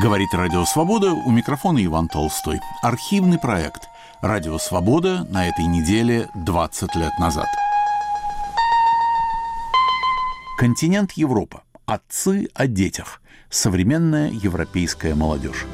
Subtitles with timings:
[0.00, 2.60] Говорит Радио Свобода, у микрофона Иван Толстой.
[2.82, 3.88] Архивный проект
[4.22, 7.48] «Радио Свобода» на этой неделе 20 лет назад.
[10.56, 11.62] Континент Европа.
[11.84, 13.20] Отцы о детях.
[13.50, 15.66] Современная европейская молодежь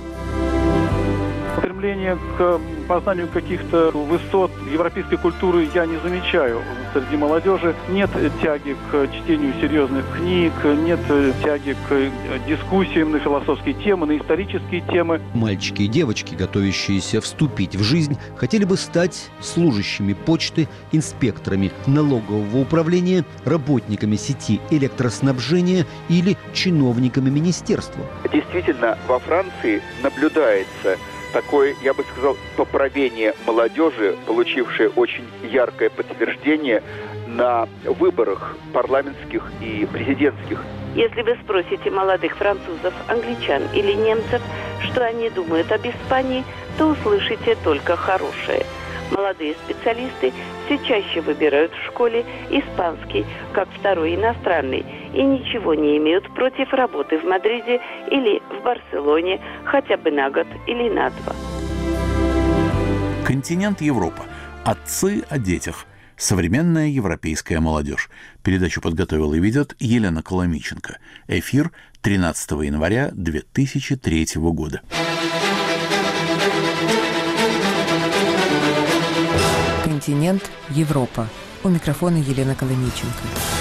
[1.84, 6.62] стремления к познанию каких-то высот европейской культуры я не замечаю
[6.92, 7.74] среди молодежи.
[7.88, 8.10] Нет
[8.42, 11.00] тяги к чтению серьезных книг, нет
[11.42, 15.20] тяги к дискуссиям на философские темы, на исторические темы.
[15.34, 23.24] Мальчики и девочки, готовящиеся вступить в жизнь, хотели бы стать служащими почты, инспекторами налогового управления,
[23.44, 28.04] работниками сети электроснабжения или чиновниками министерства.
[28.32, 30.98] Действительно, во Франции наблюдается
[31.34, 36.82] такое, я бы сказал, поправение молодежи, получившее очень яркое подтверждение
[37.26, 40.62] на выборах парламентских и президентских.
[40.94, 44.40] Если вы спросите молодых французов, англичан или немцев,
[44.84, 46.44] что они думают об Испании,
[46.78, 48.64] то услышите только хорошее–
[49.10, 50.32] Молодые специалисты
[50.66, 57.18] все чаще выбирают в школе испанский как второй иностранный и ничего не имеют против работы
[57.18, 61.34] в Мадриде или в Барселоне хотя бы на год или на два.
[63.24, 64.24] Континент Европа.
[64.64, 65.86] Отцы о детях.
[66.16, 68.08] Современная европейская молодежь.
[68.42, 70.98] Передачу подготовила и ведет Елена Коломиченко.
[71.28, 74.82] Эфир 13 января 2003 года.
[80.04, 81.28] Континент Европа.
[81.62, 83.53] У микрофона Елена Коломиченко.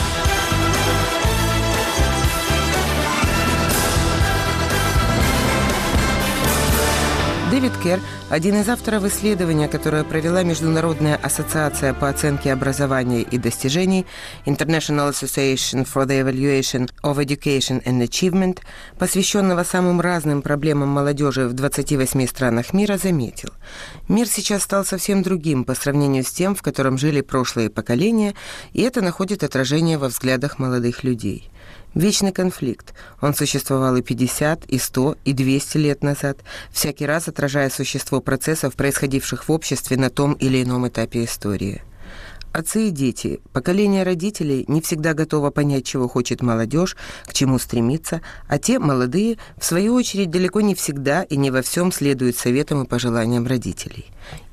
[7.53, 7.99] Дэвид Керр–
[8.31, 14.07] один из авторов исследования, которое провела Международная ассоциация по оценке образования и достижений
[14.47, 18.57] International Association for the Evaluation of Education and Achievement,
[18.97, 23.49] посвященного самым разным проблемам молодежи в 28 странах мира, заметил.
[24.07, 28.33] Мир сейчас стал совсем другим по сравнению с тем, в котором жили прошлые поколения,
[28.71, 31.51] и это находит отражение во взглядах молодых людей.
[31.93, 32.93] Вечный конфликт.
[33.21, 36.39] Он существовал и 50, и 100, и 200 лет назад,
[36.71, 41.83] всякий раз отражая существо процессов, происходивших в обществе на том или ином этапе истории.
[42.53, 48.21] Отцы и дети, поколение родителей не всегда готово понять, чего хочет молодежь, к чему стремиться,
[48.47, 52.83] а те, молодые, в свою очередь, далеко не всегда и не во всем следуют советам
[52.83, 54.05] и пожеланиям родителей.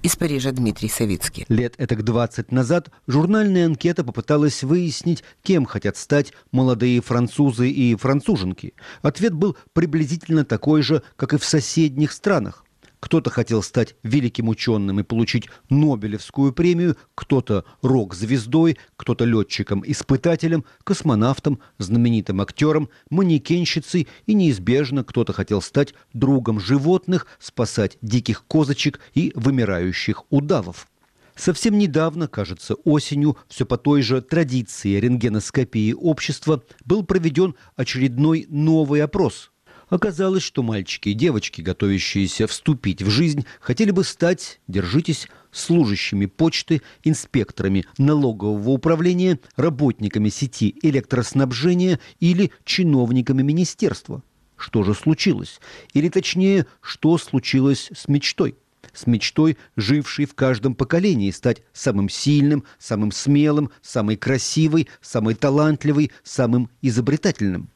[0.02, 1.44] Из Парижа Дмитрий Савицкий.
[1.50, 8.72] Лет этак 20 назад журнальная анкета попыталась выяснить, кем хотят стать молодые французы и француженки.
[9.02, 12.64] Ответ был приблизительно такой же, как и в соседних странах.
[13.00, 22.42] Кто-то хотел стать великим ученым и получить Нобелевскую премию, кто-то рок-звездой, кто-то летчиком-испытателем, космонавтом, знаменитым
[22.42, 30.86] актером, манекенщицей и неизбежно кто-то хотел стать другом животных, спасать диких козочек и вымирающих удавов.
[31.34, 39.02] Совсем недавно, кажется, осенью, все по той же традиции рентгеноскопии общества, был проведен очередной новый
[39.02, 39.50] опрос–
[39.90, 46.80] Оказалось, что мальчики и девочки, готовящиеся вступить в жизнь, хотели бы стать, держитесь, служащими почты,
[47.02, 54.22] инспекторами налогового управления, работниками сети электроснабжения или чиновниками министерства.
[54.56, 55.60] Что же случилось?
[55.92, 58.56] Или точнее, что случилось с мечтой?
[58.92, 66.10] с мечтой, жившей в каждом поколении, стать самым сильным, самым смелым, самой красивой, самой талантливой,
[66.24, 67.70] самым изобретательным.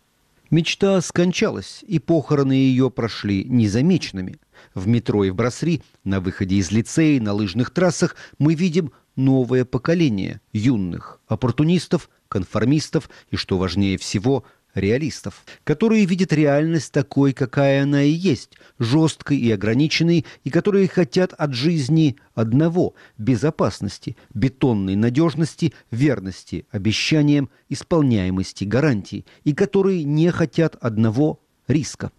[0.55, 4.39] Мечта скончалась, и похороны ее прошли незамеченными.
[4.73, 9.65] В метро и в Брасри, на выходе из лицея, на лыжных трассах мы видим новое
[9.65, 18.03] поколение юных оппортунистов, конформистов и, что важнее всего, реалистов, которые видят реальность такой, какая она
[18.03, 26.67] и есть, жесткой и ограниченной, и которые хотят от жизни одного– безопасности, бетонной надежности, верности
[26.71, 32.11] обещаниям, исполняемости гарантий, и которые не хотят одного– риска.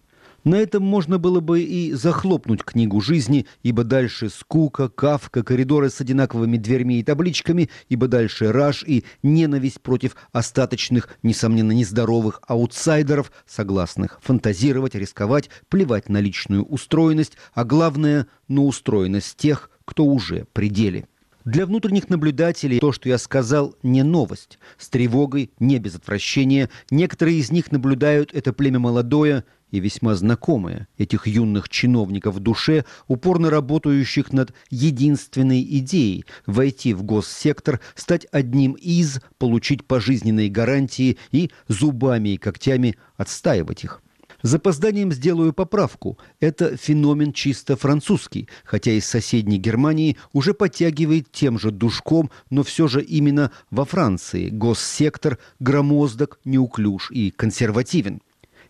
[0.46, 6.00] На этом можно было бы и захлопнуть книгу жизни, ибо дальше скука, кавка, коридоры с
[6.00, 14.20] одинаковыми дверьми и табличками, ибо дальше раж и ненависть против остаточных, несомненно, нездоровых аутсайдеров, согласных
[14.22, 21.08] фантазировать, рисковать, плевать на личную устроенность, а главное– на устроенность тех, кто уже пределе.
[21.46, 24.58] Для внутренних наблюдателей то, что я сказал, не новость.
[24.78, 26.70] С тревогой, не без отвращения.
[26.90, 32.84] Некоторые из них наблюдают это племя молодое и весьма знакомые этих юных чиновников в душе,
[33.08, 41.50] упорно работающих над единственной идеей– войти в госсектор, стать одним из, получить пожизненные гарантии и
[41.68, 44.02] зубами и когтями отстаивать их.
[44.42, 46.18] С запозданием сделаю поправку.
[46.40, 52.86] Это феномен чисто французский, хотя из соседней Германии уже подтягивает тем же душком, но все
[52.86, 58.20] же именно во Франции госсектор громоздок, неуклюж и консервативен.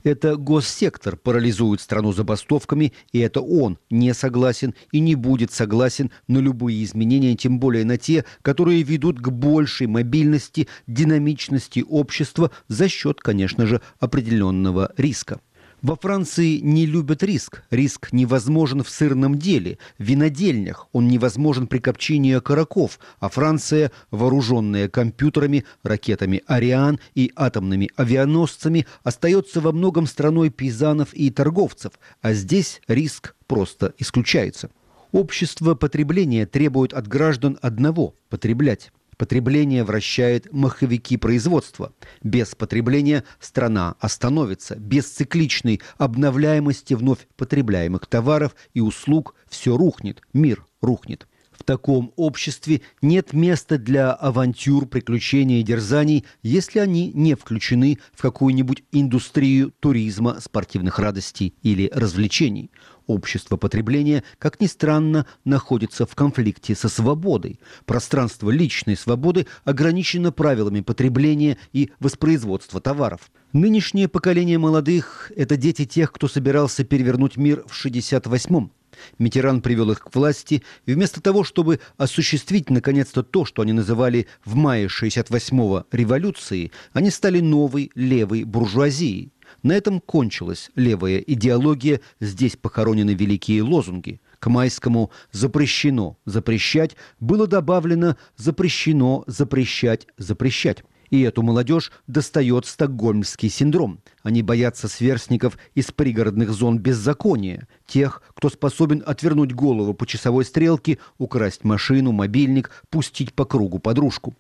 [0.07, 6.39] Это госсектор парализует страну забастовками, и это он не согласен и не будет согласен на
[6.39, 13.21] любые изменения, тем более на те, которые ведут к большей мобильности, динамичности общества за счет,
[13.21, 15.41] конечно же, определенного риска.
[15.83, 17.63] Во Франции не любят риск.
[17.71, 20.89] Риск невозможен в сырном деле, в винодельнях.
[20.93, 22.99] Он невозможен при копчении окороков.
[23.21, 31.31] А Франция, вооруженная компьютерами, ракетами «Ариан» и атомными авианосцами, остается во многом страной пейзанов и
[31.31, 31.93] торговцев.
[32.23, 34.71] А здесь риск просто исключается.
[35.13, 38.91] Общество потребления требует от граждан одного– потреблять.
[39.17, 41.93] Потребление вращает маховики производства.
[42.23, 44.77] Без потребления страна остановится.
[44.77, 51.27] Без цикличной обновляемости вновь потребляемых товаров и услуг все рухнет, мир рухнет.
[51.59, 58.21] В таком обществе нет места для авантюр, приключений и дерзаний, если они не включены в
[58.21, 62.71] какую-нибудь индустрию туризма, спортивных радостей или развлечений.
[63.07, 67.61] Общество потребления, как ни странно, находится в конфликте со свободой.
[67.85, 73.31] Пространство личной свободы ограничено правилами потребления и воспроизводства товаров.
[73.53, 78.73] Нынешнее поколение молодых– это дети тех, кто собирался перевернуть мир в 68-м.
[79.19, 84.27] Митеран привел их к власти, и вместо того, чтобы осуществить наконец-то то, что они называли
[84.45, 89.33] в мае 68-го революцией, они стали новой левой буржуазией.
[89.67, 94.21] На этом кончилась левая идеология, здесь похоронены великие лозунги.
[94.39, 100.85] К майскому «запрещено запрещать» было добавлено «запрещено запрещать запрещать».
[101.11, 103.99] И эту молодежь достает стокгольмский синдром.
[104.23, 110.99] Они боятся сверстников из пригородных зон беззакония, тех, кто способен отвернуть голову по часовой стрелке,
[111.19, 114.37] украсть машину, мобильник, пустить по кругу подружку.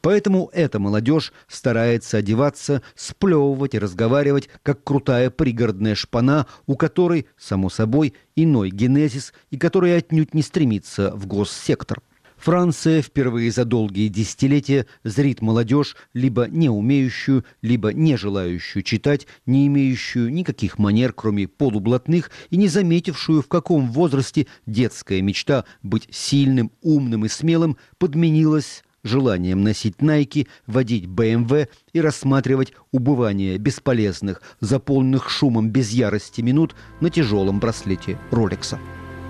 [0.00, 7.70] Поэтому эта молодежь старается одеваться, сплевывать и разговаривать, как крутая пригородная шпана, у которой, само
[7.70, 12.00] собой, иной генезис и которая отнюдь не стремится в госсектор.
[12.42, 19.68] Франция впервые за долгие десятилетия зрит молодежь, либо не умеющую, либо не желающую читать, не
[19.68, 26.72] имеющую никаких манер, кроме полублатных, и не заметившую, в каком возрасте детская мечта быть сильным,
[26.82, 35.70] умным и смелым подменилась желанием носить Найки, водить БМВ и рассматривать убывание бесполезных, заполненных шумом
[35.70, 38.78] без ярости минут на тяжелом браслете Ролекса.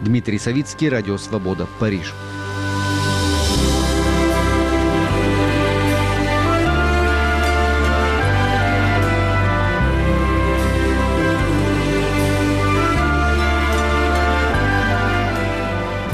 [0.02, 2.12] Дмитрий Савицкий, Радио Свобода, Париж.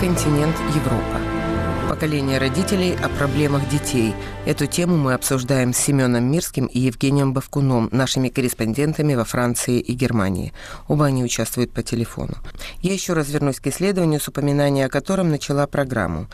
[0.00, 1.27] Континент Европа
[1.98, 4.14] поколение родителей о проблемах детей.
[4.46, 9.94] Эту тему мы обсуждаем с Семеном Мирским и Евгением Бавкуном, нашими корреспондентами во Франции и
[9.94, 10.52] Германии.
[10.86, 12.34] Оба они участвуют по телефону.
[12.82, 16.28] Я еще раз вернусь к исследованию, с упоминания о котором начала программу.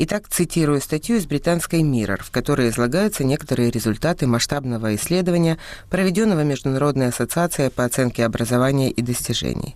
[0.00, 5.58] Итак, цитирую статью из британской Mirror, в которой излагаются некоторые результаты масштабного исследования,
[5.90, 9.74] проведенного Международной ассоциацией по оценке образования и достижений.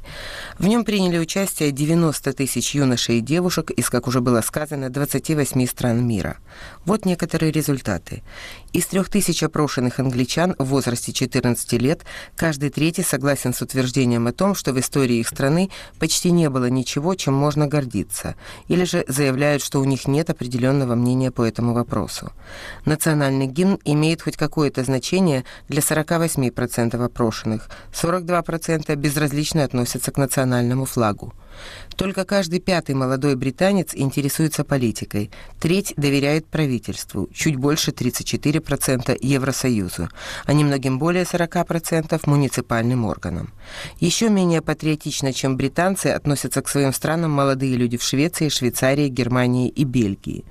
[0.60, 4.90] В нем приняли участие 90 тысяч юношей и девушек из, как уже было сказано,
[5.34, 6.38] 28 стран мира.
[6.84, 8.22] Вот некоторые результаты.
[8.72, 12.02] Из трех тысяч опрошенных англичан в возрасте 14 лет
[12.36, 16.68] каждый третий согласен с утверждением о том, что в истории их страны почти не было
[16.70, 18.34] ничего, чем можно гордиться,
[18.68, 22.32] или же заявляют, что у них нет определенного мнения по этому вопросу.
[22.84, 31.32] Национальный гимн имеет хоть какое-то значение для 48% опрошенных, 42% безразлично относятся к национальному флагу.
[31.96, 35.30] Только каждый пятый молодой британец интересуется политикой,
[35.60, 40.08] треть доверяет правительству, чуть больше 34% Евросоюзу,
[40.44, 43.52] а немногим более 40% муниципальным органам.
[44.00, 49.68] Еще менее патриотично, чем британцы, относятся к своим странам молодые люди в Швеции, Швейцарии, Германии
[49.68, 50.44] и Бельгии.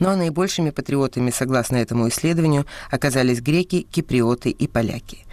[0.00, 5.24] Но наибольшими патриотами, согласно этому исследованию, оказались греки, киприоты и поляки.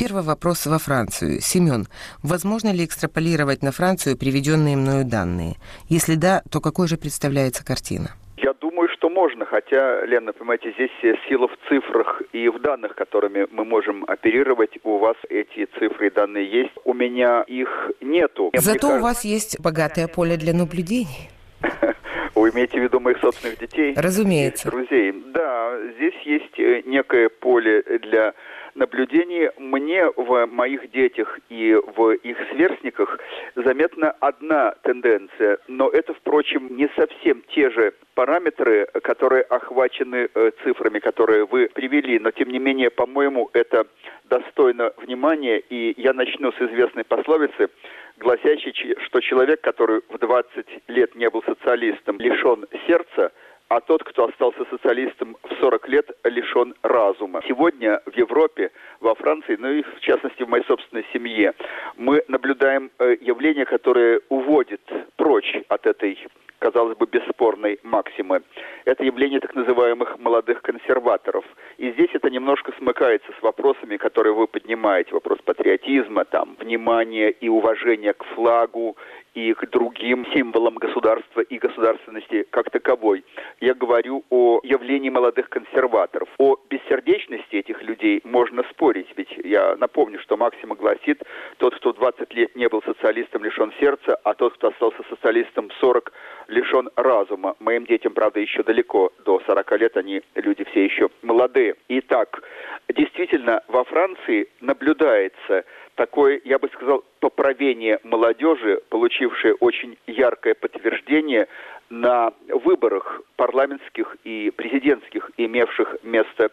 [0.00, 1.42] Первый вопрос во Францию.
[1.42, 1.84] Семен,
[2.22, 5.56] возможно ли экстраполировать на Францию приведенные мною данные?
[5.90, 8.08] Если да, то какой же представляется картина?
[8.38, 10.90] Я думаю, что можно, хотя, Лена, понимаете, здесь
[11.28, 14.70] сила в цифрах и в данных, которыми мы можем оперировать.
[14.84, 17.68] У вас эти цифры и данные есть, у меня их
[18.00, 18.52] нету.
[18.54, 18.96] Зато кажется...
[18.96, 21.28] у вас есть богатое поле для наблюдений.
[22.34, 23.92] Вы имеете в виду моих собственных детей?
[23.94, 24.70] Разумеется.
[24.70, 25.12] Друзей.
[25.34, 28.32] Да, здесь есть э, некое поле для
[28.80, 33.18] наблюдений мне в моих детях и в их сверстниках
[33.54, 40.98] заметна одна тенденция, но это, впрочем, не совсем те же параметры, которые охвачены э, цифрами,
[40.98, 43.86] которые вы привели, но тем не менее, по-моему, это
[44.24, 47.68] достойно внимания, и я начну с известной пословицы,
[48.16, 53.30] гласящей, что человек, который в 20 лет не был социалистом, лишен сердца–
[53.70, 57.40] а тот, кто остался социалистом в 40 лет, лишен разума.
[57.46, 61.54] Сегодня в Европе, во Франции, ну и в частности в моей собственной семье,
[61.96, 64.80] мы наблюдаем э, явление, которое уводит
[65.16, 66.18] прочь от этой
[66.58, 68.42] казалось бы, бесспорной максимы.
[68.84, 71.44] Это явление так называемых молодых консерваторов.
[71.78, 75.14] И здесь это немножко смыкается с вопросами, которые вы поднимаете.
[75.14, 78.96] Вопрос патриотизма, там, внимания и уважения к флагу
[79.34, 83.24] и к другим символам государства и государственности как таковой.
[83.60, 86.28] Я говорю о явлении молодых консерваторов.
[86.38, 91.22] О бессердечности этих людей можно спорить, ведь я напомню, что Максима гласит,
[91.58, 96.12] тот, кто 20 лет не был социалистом, лишен сердца, а тот, кто остался социалистом 40,
[96.48, 97.56] лишен разума.
[97.60, 101.76] Моим детям, правда, еще далеко, до 40 лет они люди все еще молодые.
[101.88, 102.42] Итак,
[102.88, 105.64] действительно, во Франции наблюдается
[106.00, 111.46] такое, я бы сказал, поправение молодежи, получившее очень яркое подтверждение
[111.90, 116.48] на выборах парламентских и президентских, имевших место,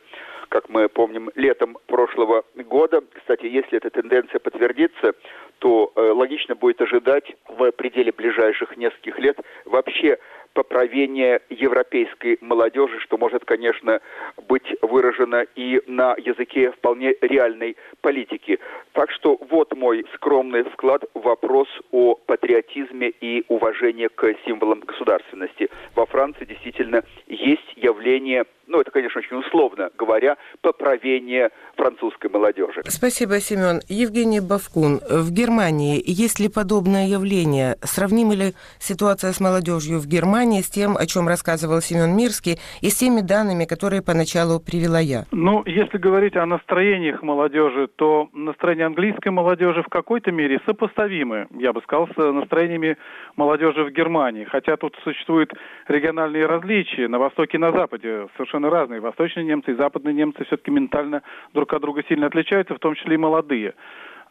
[0.49, 3.01] как мы помним, летом прошлого года.
[3.13, 5.13] Кстати, если эта тенденция подтвердится,
[5.59, 10.17] то э, логично будет ожидать в пределе ближайших нескольких лет вообще
[10.57, 14.01] поправение европейской молодежи, что может, конечно,
[14.47, 18.57] быть выражено и на языке вполне реальной политики.
[18.93, 25.69] Так что вот мой скромный вклад в вопрос о патриотизме и уважении к символам государственности.
[25.93, 32.81] Во Франции действительно есть явление ну, это, конечно, очень условно говоря, поправение французской молодежи.
[32.85, 33.81] Спасибо, Семен.
[33.87, 37.75] Евгений Бавкун, в Германии есть ли подобное явление?
[37.81, 42.89] Сравнима ли ситуация с молодежью в Германии с тем, о чем рассказывал Семен Мирский, и
[42.89, 45.25] с теми данными, которые поначалу привела я?
[45.31, 51.73] Ну, если говорить о настроениях молодежи, то настроения английской молодежи в какой-то мере сопоставимы, я
[51.73, 52.97] бы сказал, с настроениями
[53.35, 54.45] молодежи в Германии.
[54.45, 55.53] Хотя тут существуют
[55.87, 58.99] региональные различия на Востоке и на Западе, совершенно разные.
[58.99, 61.21] Восточные немцы и западные немцы все-таки ментально
[61.53, 63.73] друг от друга сильно отличаются, в том числе и молодые.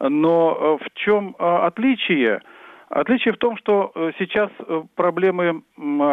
[0.00, 2.42] Но э, в чем э, отличие?
[2.88, 5.62] Отличие в том, что э, сейчас э, проблемы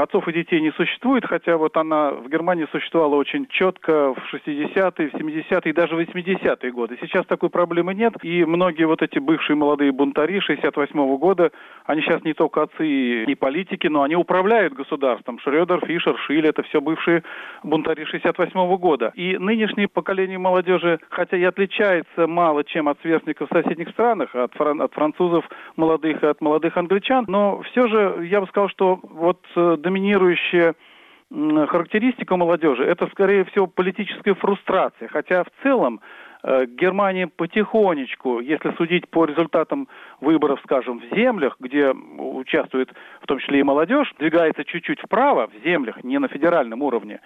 [0.02, 5.10] отцов и детей не существует, хотя вот она в Германии существовала очень четко в 60-е,
[5.10, 6.98] в 70-е и даже в 80-е годы.
[7.00, 11.52] Сейчас такой проблемы нет, и многие вот эти бывшие молодые бунтари 68-го года,
[11.86, 15.38] они сейчас не только отцы и политики, но они управляют государством.
[15.40, 17.24] Шредер, Фишер, Шиль, это все бывшие
[17.62, 19.12] бунтари 68-го года.
[19.14, 24.54] И нынешнее поколение молодежи, хотя и отличается мало чем от сверстников в соседних странах, от,
[24.56, 28.70] фран- от французов молодых и от молодых молодых англичан, но все же я бы сказал,
[28.70, 30.76] что вот э, доминирующая
[31.32, 35.08] характеристика молодежи– это, скорее всего, политическая фрустрация.
[35.08, 36.00] Хотя в целом
[36.44, 39.88] э, Германия потихонечку, если судить по результатам
[40.22, 45.66] выборов, скажем, в землях, где участвует в том числе и молодежь, двигается чуть-чуть вправо, в
[45.66, 47.20] землях, не на федеральном уровне,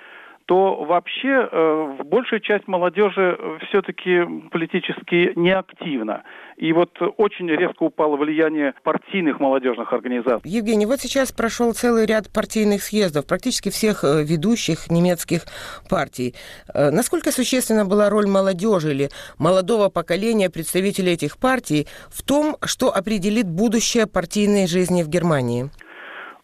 [0.48, 3.38] то вообще э, большая часть молодежи
[3.68, 6.24] все-таки политически неактивна.
[6.56, 10.50] И вот очень резко упало влияние партийных молодежных организаций.
[10.50, 15.42] Евгений, вот сейчас прошел целый ряд партийных съездов, практически всех э, ведущих немецких
[15.90, 16.34] партий.
[16.74, 22.96] Э, насколько существенна была роль молодежи или молодого поколения представителей этих партий в том, что
[22.96, 25.70] определит будущее партийной жизни в Германии?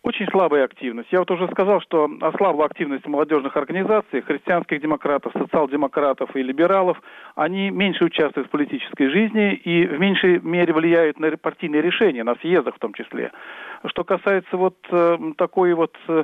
[0.03, 1.07] Очень слабая активность.
[1.13, 7.01] Я вот уже сказал, что ослабла активность молодежных организаций, христианских демократов, социал-демократов и либералов.
[7.35, 12.35] Они меньше участвуют в политической жизни и в меньшей мере влияют на партийные решения, на
[12.35, 13.31] съездах в том числе.
[13.85, 16.23] Что касается вот э, такой вот э,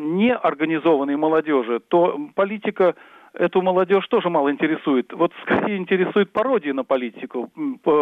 [0.00, 2.94] неорганизованной молодежи, то политика
[3.34, 5.12] эту молодежь тоже мало интересует.
[5.12, 7.50] Вот скорее интересует пародия на политику.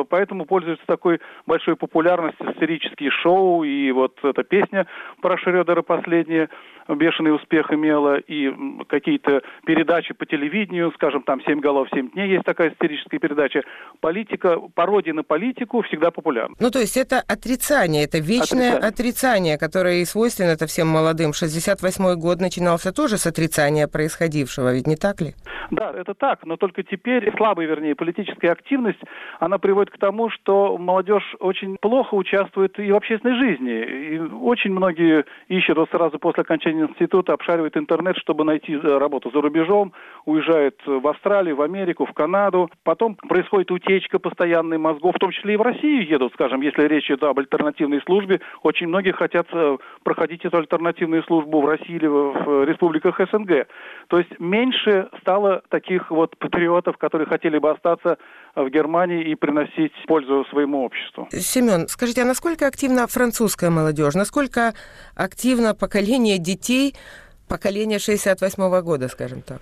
[0.08, 4.86] Поэтому пользуются такой большой популярностью сатирические шоу и вот эта песня
[5.20, 6.48] про Шредера последняя
[6.88, 8.50] бешеный успех имела, и
[8.88, 13.60] какие-то передачи по телевидению, скажем, там «Семь голов, семь дней» есть такая историческая передача.
[14.00, 16.56] Политика, пародия на политику всегда популярна.
[16.58, 21.30] Ну, то есть это отрицание, это вечное отрицание, отрицание которое и свойственно это всем молодым.
[21.30, 25.17] 68-й год начинался тоже с отрицания происходившего, ведь не так?
[25.18, 25.34] Так ли?
[25.70, 29.00] Да, это так, но только теперь слабая, вернее, политическая активность,
[29.38, 33.72] она приводит к тому, что молодежь очень плохо участвует и в общественной жизни.
[33.72, 39.30] И очень многие ищут вот сразу после окончания института, обшаривают интернет, чтобы найти э, работу
[39.30, 39.92] за рубежом,
[40.24, 42.70] уезжают в Австралию, в Америку, в Канаду.
[42.82, 47.06] Потом происходит утечка постоянной мозгов, в том числе и в Россию едут, скажем, если речь
[47.06, 48.40] идет об альтернативной службе.
[48.62, 53.66] Очень многие хотят э, проходить эту альтернативную службу в России или в республиках СНГ.
[54.08, 58.18] То есть меньше стало таких вот патриотов, которые хотели бы остаться
[58.54, 61.28] в Германии и приносить пользу своему обществу.
[61.30, 64.14] Семен, скажите, а насколько активна французская молодежь?
[64.14, 64.74] Насколько
[65.14, 66.94] активно поколение детей,
[67.48, 69.60] поколение 68 -го года, скажем так?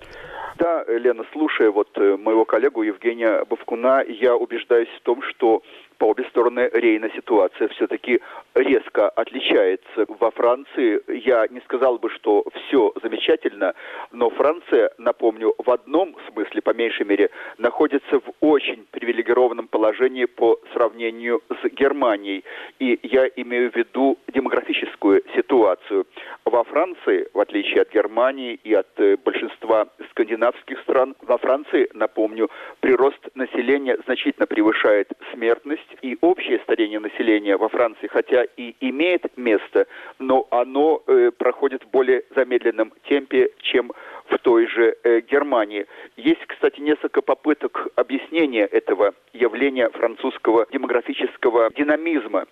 [0.57, 5.61] Да, Лена, слушая вот э, моего коллегу Евгения Бавкуна, я убеждаюсь в том, что
[5.97, 8.21] по обе стороны Рейна ситуация все-таки
[8.53, 10.05] резко отличается.
[10.07, 13.73] Во Франции я не сказал бы, что все замечательно,
[14.11, 20.59] но Франция, напомню, в одном смысле, по меньшей мере, находится в очень привилегированном положении по
[20.73, 22.43] сравнению с Германией.
[22.79, 26.05] И я имею в виду демографическую ситуацию.
[26.45, 32.49] Во Франции, в отличие от Германии и от э, большинства скандинавских стран, во Франции, напомню,
[32.79, 39.37] прирост населения значительно превышает смертность, есть и общее старение населения во Франции, хотя и имеет
[39.37, 39.87] место,
[40.19, 43.91] но оно э, проходит в более замедленном темпе, чем
[44.29, 45.85] в той же э, Германии.
[46.15, 52.45] Есть, кстати, несколько попыток объяснения этого явления французского демографического динамизма.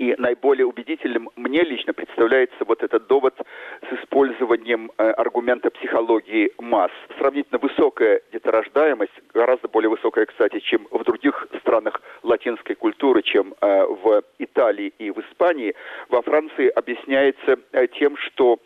[0.00, 3.34] И наиболее убедительным мне лично представляется вот этот довод
[3.82, 6.90] с использованием э, аргумента психологии масс.
[7.18, 13.84] Сравнительно высокая деторождаемость, гораздо более высокая, кстати, чем в других странах латинской культуры, чем э,
[13.84, 15.74] в Италии и в Испании,
[16.08, 18.58] во Франции объясняется э, тем, что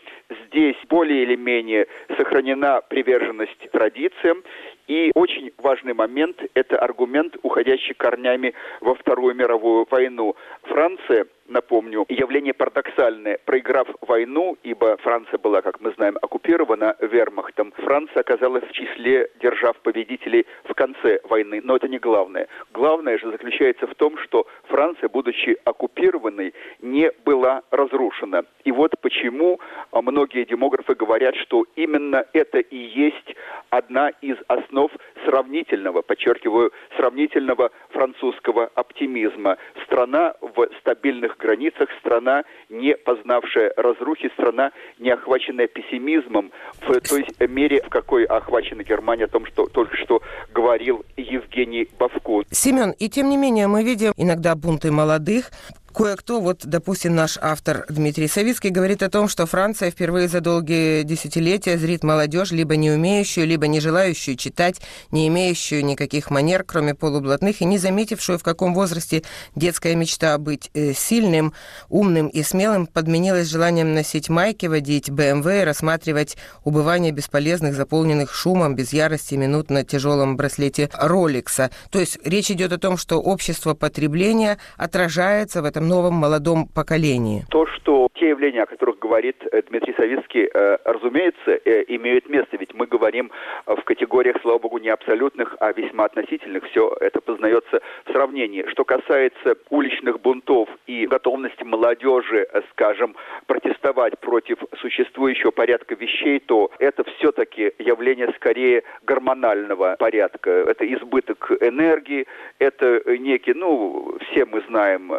[0.46, 4.44] здесь более или менее сохранена приверженность традициям
[4.86, 10.36] и очень важный момент– это аргумент, уходящий корнями во Вторую мировую войну.
[10.62, 13.38] Франция напомню, явление парадоксальное.
[13.44, 19.76] Проиграв войну, ибо Франция была, как мы знаем, оккупирована вермахтом, Франция оказалась в числе держав
[19.78, 21.60] победителей в конце войны.
[21.62, 22.48] Но это не главное.
[22.72, 28.44] Главное же заключается в том, что Франция, будучи оккупированной, не была разрушена.
[28.64, 29.60] И вот почему
[29.92, 33.36] многие демографы говорят, что именно это и есть
[33.70, 34.90] одна из основ
[35.24, 39.56] сравнительного, подчеркиваю, сравнительного французского оптимизма.
[39.84, 47.82] Страна в стабильных границах, страна, не познавшая разрухи, страна, не охваченная пессимизмом в той мере,
[47.82, 52.44] в какой охвачена Германия, о том, что только что говорил Евгений Бавкун.
[52.50, 55.50] Семен, и тем не менее мы видим иногда бунты молодых,
[55.94, 61.04] Кое-кто, вот, допустим, наш автор Дмитрий Савицкий говорит о том, что Франция впервые за долгие
[61.04, 64.80] десятилетия зрит молодежь, либо не умеющую, либо не желающую читать,
[65.12, 69.22] не имеющую никаких манер, кроме полублатных, и не заметившую, в каком возрасте
[69.54, 71.54] детская мечта быть э, сильным,
[71.88, 78.74] умным и смелым подменилась желанием носить майки, водить БМВ и рассматривать убывание бесполезных, заполненных шумом,
[78.74, 81.70] без ярости минут на тяжелом браслете Роликса.
[81.90, 87.44] То есть речь идет о том, что общество потребления отражается в этом новом молодом поколении?
[87.50, 92.56] То, что те явления, о которых говорит э, Дмитрий Савицкий, э, разумеется, э, имеют место.
[92.56, 93.30] Ведь мы говорим
[93.66, 96.64] в категориях, слава богу, не абсолютных, а весьма относительных.
[96.70, 98.64] Все это познается в сравнении.
[98.68, 107.04] Что касается уличных бунтов и готовности молодежи, скажем, протестовать против существующего порядка вещей, то это
[107.04, 110.50] все-таки явление скорее гормонального порядка.
[110.50, 112.26] Это избыток энергии,
[112.58, 115.12] это некий, ну, все мы знаем,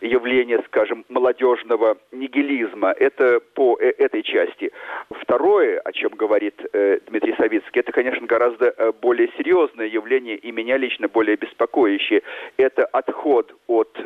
[0.00, 2.92] явление, скажем, молодежного нигилизма.
[2.92, 4.72] Это по э, этой части.
[5.10, 10.52] Второе, о чем говорит э, Дмитрий Савицкий, это, конечно, гораздо э, более серьезное явление и
[10.52, 12.22] меня лично более беспокоящее.
[12.56, 13.98] Это отход от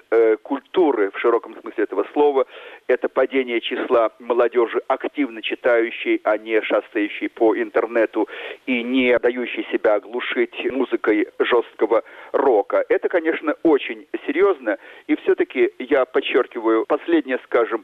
[0.43, 2.47] культуры в широком смысле этого слова,
[2.87, 8.29] это падение числа молодежи, активно читающей, а не шастающей по интернету
[8.67, 12.03] и не дающей себя оглушить музыкой жесткого
[12.33, 12.85] рока.
[12.89, 17.84] Это, конечно, очень серьезно, и все-таки я подчеркиваю, последнее, скажем,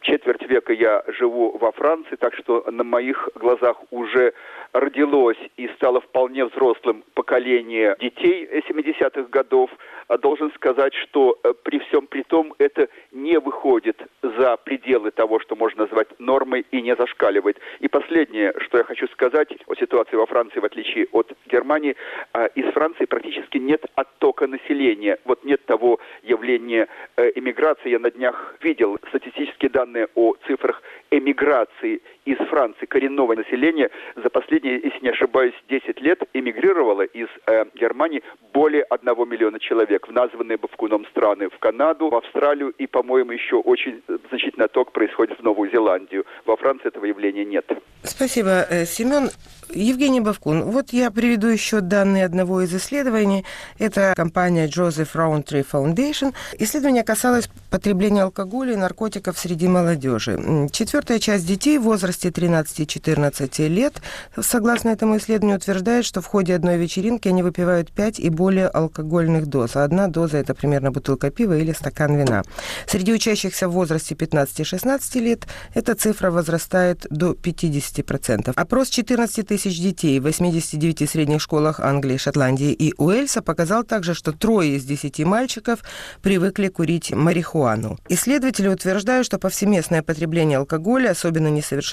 [0.00, 4.32] четверть века я живу во Франции, так что на моих глазах уже
[4.72, 9.70] родилось и стало вполне взрослым поколение детей 70-х годов.
[10.08, 15.38] А должен сказать, что э, при всем при том это не выходит за пределы того,
[15.38, 17.60] что можно назвать нормой и не зашкаливает.
[17.78, 21.94] И последнее, что я хочу сказать о ситуации во Франции, в отличие от Германии
[22.34, 25.18] э, из Франции практически нет оттока населения.
[25.24, 27.90] Вот нет того явления э, эмиграции.
[27.90, 32.00] Я на днях видел статистические данные о цифрах эмиграции
[32.30, 38.22] из Франции коренного населения за последние, если не ошибаюсь, 10 лет эмигрировало из э, Германии
[38.52, 43.56] более 1 миллиона человек в названные Бавкуном страны, в Канаду, в Австралию и, по-моему, еще
[43.56, 46.24] очень значительный отток происходит в Новую Зеландию.
[46.46, 47.66] Во Франции этого явления нет.
[48.04, 49.30] Спасибо, э, Семен.
[49.72, 53.44] Евгений Бавкун, вот я приведу еще данные одного из исследований.
[53.78, 56.34] Это компания Joseph Rowntree Foundation.
[56.58, 60.38] Исследование касалось потребления алкоголя и наркотиков среди молодежи.
[60.72, 64.02] Четвертая часть детей в возрасте 13-14 лет,
[64.40, 69.46] согласно этому исследованию, утверждает, что в ходе одной вечеринки они выпивают 5 и более алкогольных
[69.46, 69.76] доз.
[69.76, 72.42] А одна доза– это примерно бутылка пива или стакан вина.
[72.86, 78.52] Среди учащихся в возрасте 15-16 лет эта цифра возрастает до 50%.
[78.54, 84.32] Опрос 14 тысяч детей в 89 средних школах Англии, Шотландии и Уэльса показал также, что
[84.32, 85.80] трое из 10 мальчиков
[86.22, 87.98] привыкли курить марихуану.
[88.08, 91.48] Исследователи утверждают, что повсеместное потребление алкоголя, особенно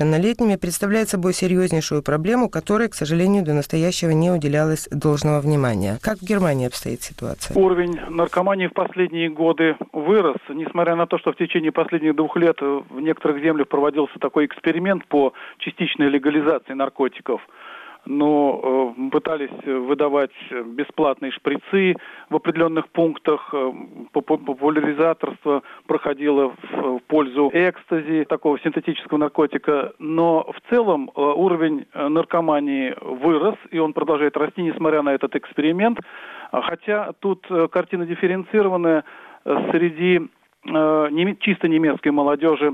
[0.08, 5.98] несовершеннолетними, представляет собой серьезнейшую проблему, которой, к сожалению, до настоящего не уделялось должного внимания.
[6.02, 7.56] Как в Германии обстоит ситуация?
[7.58, 12.58] Уровень наркомании в последние годы вырос, несмотря на то, что в течение последних двух лет
[12.62, 17.42] в некоторых землях проводился такой эксперимент по частичной легализации наркотиков
[18.08, 20.32] но э, пытались выдавать
[20.66, 21.96] бесплатные шприцы
[22.30, 23.50] в определенных пунктах.
[23.54, 23.72] Э,
[24.12, 29.94] популяризаторство проходило в, пользу экстази, такого синтетического наркотика.
[30.00, 36.00] Но в целом э, уровень наркомании вырос, и он продолжает расти, несмотря на этот эксперимент.
[36.52, 39.04] Хотя тут картина дифференцированная
[39.44, 40.22] среди
[41.40, 42.74] чисто немецкой молодежи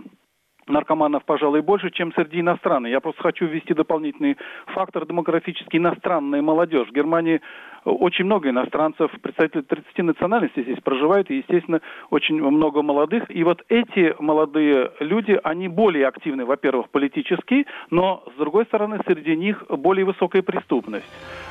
[0.67, 2.91] наркоманов, пожалуй, больше, чем среди иностранных.
[2.91, 6.87] Я просто хочу ввести дополнительный фактор демографический иностранная молодежь.
[6.87, 7.41] В Германии
[7.85, 13.23] очень много иностранцев, представители 30 национальностей здесь проживают, и, естественно, очень много молодых.
[13.29, 19.35] И вот эти молодые люди, они более активны, во-первых, политически, но, с другой стороны, среди
[19.35, 21.05] них более высокая преступность,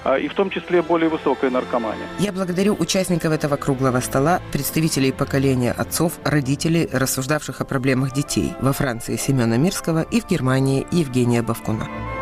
[0.04, 2.06] а, и в том числе более высокая наркомания.
[2.18, 8.72] Я благодарю участников этого круглого стола, представителей поколения отцов, родителей, рассуждавших о проблемах детей во
[8.72, 12.21] Франции Семена Мирского и в Германии Евгения Бавкуна.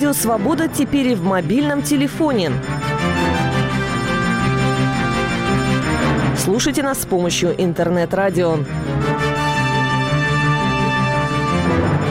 [0.00, 2.52] Радио «Свобода» теперь и в мобильном телефоне.
[6.38, 8.60] Слушайте нас с помощью интернет-радио.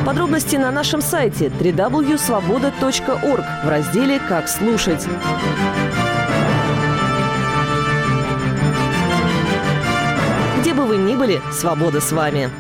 [0.06, 5.08] Подробности на нашем сайте www.svoboda.org в разделе «Как слушать».
[10.62, 12.52] Где бы вы ни были, свобода с вами.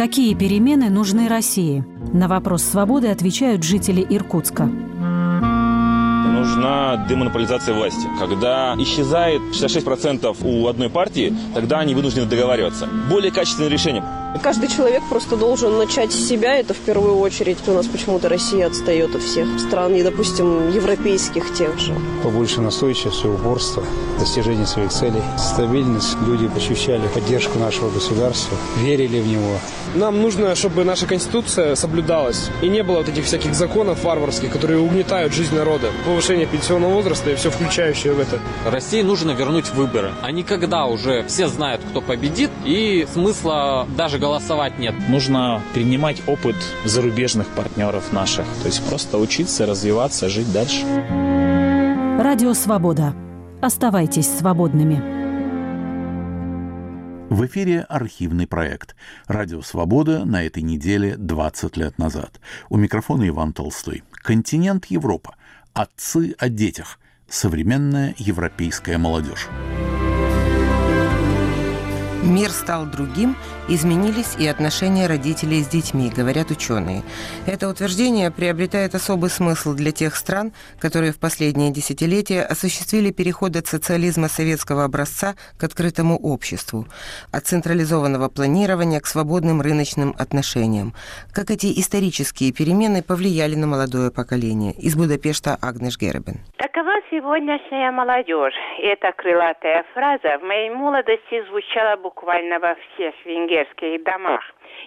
[0.00, 1.84] Какие перемены нужны России?
[2.14, 4.70] На вопрос свободы отвечают жители Иркутска
[6.40, 8.06] нужна демонополизация власти.
[8.18, 12.88] Когда исчезает 66% у одной партии, тогда они вынуждены договариваться.
[13.08, 14.02] Более качественное решение.
[14.38, 17.58] Каждый человек просто должен начать с себя, это в первую очередь.
[17.66, 21.94] У нас почему-то Россия отстает от всех стран, и, допустим, европейских тех же.
[22.22, 23.84] Побольше настойчивости, упорства,
[24.18, 26.16] достижения своих целей, стабильность.
[26.26, 29.58] Люди ощущали поддержку нашего государства, верили в него.
[29.94, 34.78] Нам нужно, чтобы наша Конституция соблюдалась, и не было вот этих всяких законов варварских, которые
[34.78, 35.88] угнетают жизнь народа.
[36.06, 38.38] Повышение пенсионного возраста и все включающее в это.
[38.64, 40.12] России нужно вернуть выборы.
[40.22, 44.94] А не когда уже все знают, кто победит, и смысла даже голосовать нет.
[45.08, 48.46] Нужно принимать опыт зарубежных партнеров наших.
[48.62, 50.84] То есть просто учиться, развиваться, жить дальше.
[52.20, 53.14] Радио «Свобода».
[53.60, 55.02] Оставайтесь свободными.
[57.30, 58.94] В эфире архивный проект
[59.26, 62.40] «Радио Свобода» на этой неделе 20 лет назад.
[62.68, 64.02] У микрофона Иван Толстой.
[64.12, 65.36] Континент Европа.
[65.72, 66.98] Отцы о детях.
[67.28, 69.48] Современная европейская молодежь.
[72.22, 73.34] Мир стал другим,
[73.66, 77.02] изменились и отношения родителей с детьми, говорят ученые.
[77.46, 83.68] Это утверждение приобретает особый смысл для тех стран, которые в последние десятилетия осуществили переход от
[83.68, 86.86] социализма советского образца к открытому обществу,
[87.30, 90.94] от централизованного планирования к свободным рыночным отношениям.
[91.32, 94.72] Как эти исторические перемены повлияли на молодое поколение?
[94.72, 96.40] Из Будапешта Агнеш Гербен.
[96.80, 98.54] Такова сегодняшняя молодежь.
[98.78, 104.40] Эта крылатая фраза в моей молодости звучала буквально во всех венгерских домах.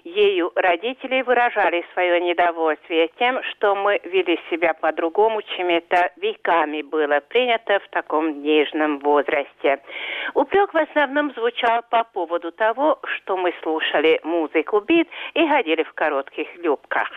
[0.04, 7.20] ею родители выражали свое недовольствие тем, что мы вели себя по-другому, чем это веками было
[7.20, 9.80] принято в таком нежном возрасте.
[10.34, 15.94] Упрек в основном звучал по поводу того, что мы слушали музыку бит и ходили в
[15.94, 17.10] коротких юбках.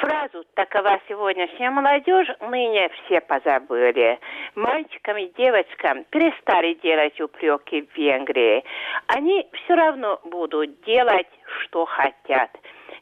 [0.00, 4.18] Фразу «такова сегодняшняя молодежь» ныне все позабыли.
[4.54, 8.64] Мальчикам и девочкам перестали делать упреки в Венгрии.
[9.08, 11.28] Они все равно будут делать,
[11.60, 12.50] что хотят.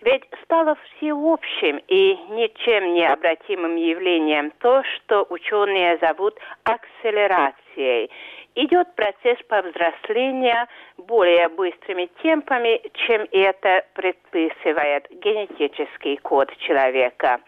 [0.01, 8.11] Ведь стало всеобщим и ничем не обратимым явлением то, что ученые зовут акселерацией.
[8.57, 17.41] Идет процесс повзросления более быстрыми темпами, чем это предписывает генетический код человека.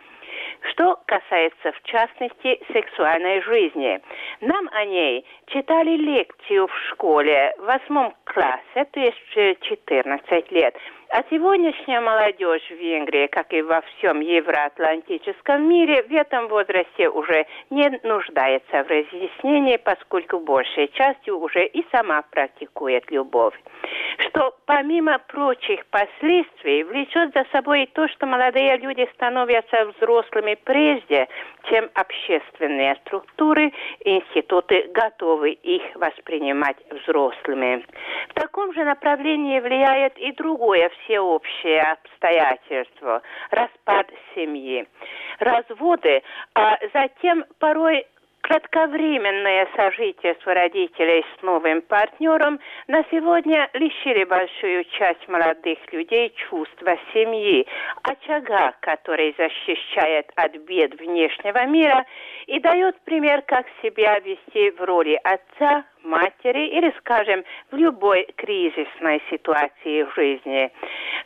[0.71, 4.01] Что касается, в частности, сексуальной жизни.
[4.41, 9.19] Нам о ней читали лекцию в школе в восьмом классе, то есть
[9.63, 10.77] 14 лет.
[11.15, 17.45] А сегодняшняя молодежь в Венгрии, как и во всем евроатлантическом мире, в этом возрасте уже
[17.69, 23.53] не нуждается в разъяснении, поскольку большей частью уже и сама практикует любовь.
[24.21, 31.29] Что помимо прочих последствий влечет за собой и то, что молодые люди становятся взрослыми прежде,
[31.69, 33.71] чем общественные структуры
[34.01, 37.85] и институты готовы их воспринимать взрослыми.
[38.31, 44.87] В таком же направлении влияет и другое всеобщее обстоятельство– распад семьи.
[45.39, 46.23] Разводы,
[46.55, 48.07] а затем порой
[48.43, 57.67] кратковременное сожительство родителей с новым партнером на сегодня лишили большую часть молодых людей чувства семьи,
[58.03, 62.05] очага, который защищает от бед внешнего мира
[62.47, 69.23] и дает пример, как себя вести в роли отца, матери или, скажем, в любой кризисной
[69.31, 70.71] ситуации в жизни.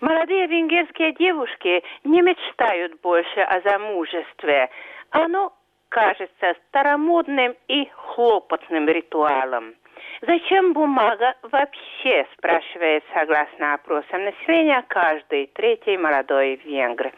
[0.00, 4.68] Молодые венгерские девушки не мечтают больше о замужестве.
[5.10, 5.52] Оно
[5.88, 9.74] кажется старомодным и хлопотным ритуалом.
[10.22, 17.12] Зачем бумага вообще, спрашивает согласно опросам населения каждый третий молодой венгр.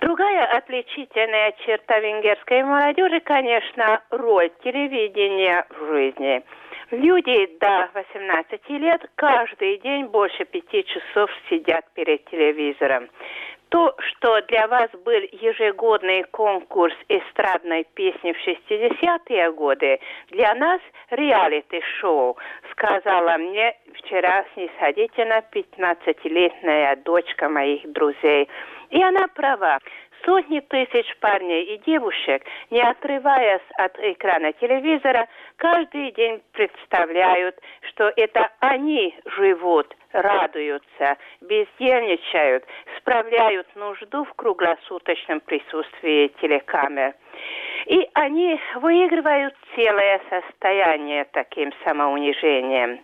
[0.00, 6.42] Другая отличительная черта венгерской молодежи, конечно, роль телевидения в жизни.
[6.92, 13.08] Люди до 18 лет каждый день больше пяти часов сидят перед телевизором.
[13.70, 22.36] То, что для вас был ежегодный конкурс эстрадной песни в 60-е годы, для нас реалити-шоу,
[22.72, 28.50] сказала мне вчера снисходительно 15-летняя дочка моих друзей.
[28.90, 29.78] И она права.
[30.24, 37.58] Сотни тысяч парней и девушек, не отрываясь от экрана телевизора, каждый день представляют,
[37.88, 42.64] что это они живут, радуются, бездельничают,
[42.98, 47.14] справляют нужду в круглосуточном присутствии телекамер.
[47.86, 53.00] И они выигрывают целое состояние таким самоунижением.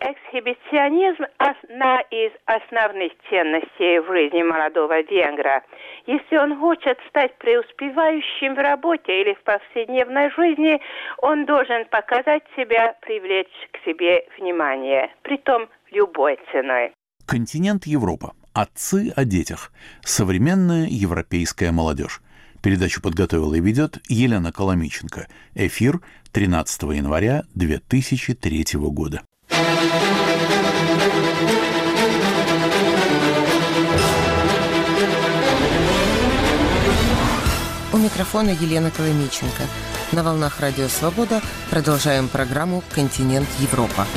[0.00, 5.62] Эксхибиционизм– одна из основных ценностей в жизни молодого венгра.
[6.06, 10.80] Если он хочет стать преуспевающим в работе или в повседневной жизни,
[11.18, 16.92] он должен показать себя, привлечь к себе внимание, притом любой ценой.
[17.26, 18.32] Континент Европа.
[18.54, 19.72] Отцы о детях.
[20.02, 22.20] Современная европейская молодежь.
[22.66, 25.28] Передачу подготовила и ведет Елена Коломиченко.
[25.54, 26.00] Эфир
[26.32, 29.22] 13 января 2003 года.
[37.92, 39.62] У микрофона Елена Коломиченко.
[40.10, 44.08] На волнах Радио Свобода продолжаем программу «Континент Европа».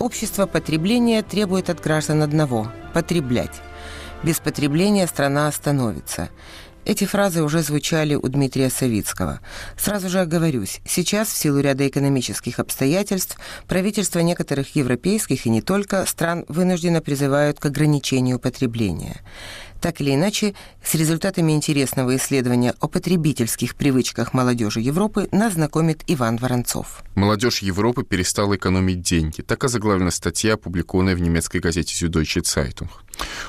[0.00, 3.62] Общество потребления требует от граждан одного– потреблять.
[4.22, 6.30] Без потребления страна остановится.
[6.86, 9.40] Эти фразы уже звучали у Дмитрия Савицкого.
[9.76, 16.06] Сразу же оговорюсь, сейчас в силу ряда экономических обстоятельств правительства некоторых европейских и не только
[16.06, 19.20] стран вынужденно призывают к ограничению потребления.
[19.80, 26.36] Так или иначе, с результатами интересного исследования о потребительских привычках молодежи Европы нас знакомит Иван
[26.36, 27.02] Воронцов.
[27.16, 29.42] Молодежь Европы перестала экономить деньги.
[29.42, 32.88] Так озаглавлена статья, опубликованная в немецкой газете «Süddeutsche Zeitung».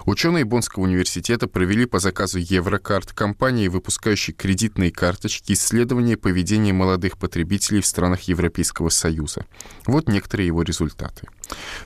[0.06, 7.82] Ученые Боннского университета провели по заказу Еврокарт, компании, выпускающей кредитные карточки, исследование поведения молодых потребителей
[7.82, 9.45] в странах Европейского Союза.
[9.86, 11.27] Вот некоторые его результаты.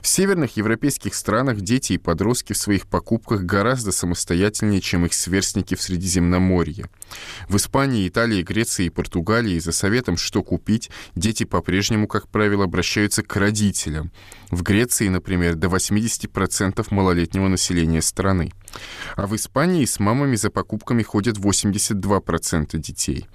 [0.00, 5.74] В северных европейских странах дети и подростки в своих покупках гораздо самостоятельнее, чем их сверстники
[5.74, 6.86] в Средиземноморье.
[7.48, 13.22] В Испании, Италии, Греции и Португалии за советом, что купить, дети по-прежнему, как правило, обращаются
[13.22, 14.10] к родителям.
[14.50, 18.52] В Греции, например, до 80% малолетнего населения страны.
[19.16, 23.26] А в Испании с мамами за покупками ходят 82% детей.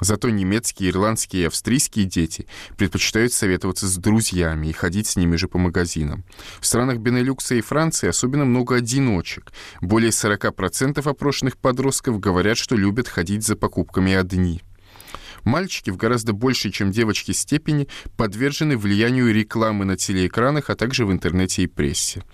[0.00, 5.48] Зато немецкие, ирландские и австрийские дети предпочитают советоваться с друзьями и ходить с ними же
[5.48, 6.24] по магазинам.
[6.60, 9.52] В странах Бенелюкса и Франции особенно много одиночек.
[9.80, 14.62] Более 40% опрошенных подростков говорят, что любят ходить за покупками одни.
[15.46, 21.12] Мальчики в гораздо большей, чем девочки, степени подвержены влиянию рекламы на телеэкранах, а также в
[21.12, 22.24] интернете и прессе.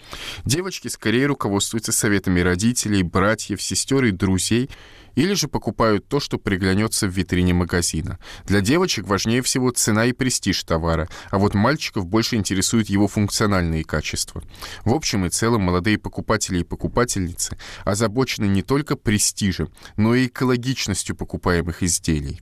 [0.47, 4.71] Девочки скорее руководствуются советами родителей, братьев, сестер и друзей,
[5.15, 8.19] или же покупают то, что приглянется в витрине магазина.
[8.45, 13.85] Для девочек важнее всего цена и престиж товара, а вот мальчиков больше интересуют его функциональные
[13.85, 14.43] качества.
[14.85, 21.17] В общем и целом молодые покупатели и покупательницы озабочены не только престижем, но и экологичностью
[21.17, 22.41] покупаемых изделий.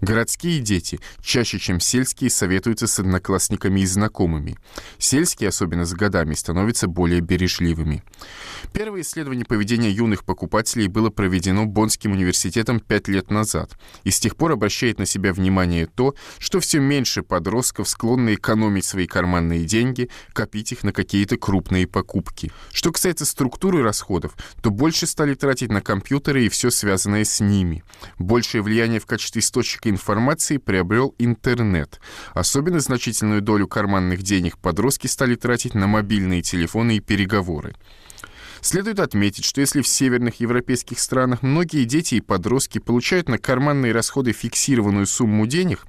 [0.00, 4.56] Городские дети чаще, чем сельские, советуются с одноклассниками и знакомыми.
[4.98, 8.04] Сельские, особенно с годами, становятся более бережливыми.
[8.72, 14.36] Первое исследование поведения юных покупателей было проведено Боннским университетом пять лет назад, и с тех
[14.36, 20.10] пор обращает на себя внимание то, что все меньше подростков склонны экономить свои карманные деньги,
[20.32, 22.52] копить их на какие-то крупные покупки.
[22.72, 27.82] Что касается структуры расходов, то больше стали тратить на компьютеры и все связанное с ними.
[28.18, 32.00] Большее влияние в качестве источника информации приобрел интернет.
[32.34, 37.74] Особенно значительную долю карманных денег подростки стали тратить на мобильные телефоны и переговоры.
[38.60, 43.92] Следует отметить, что если в северных европейских странах многие дети и подростки получают на карманные
[43.92, 45.86] расходы фиксированную сумму денег,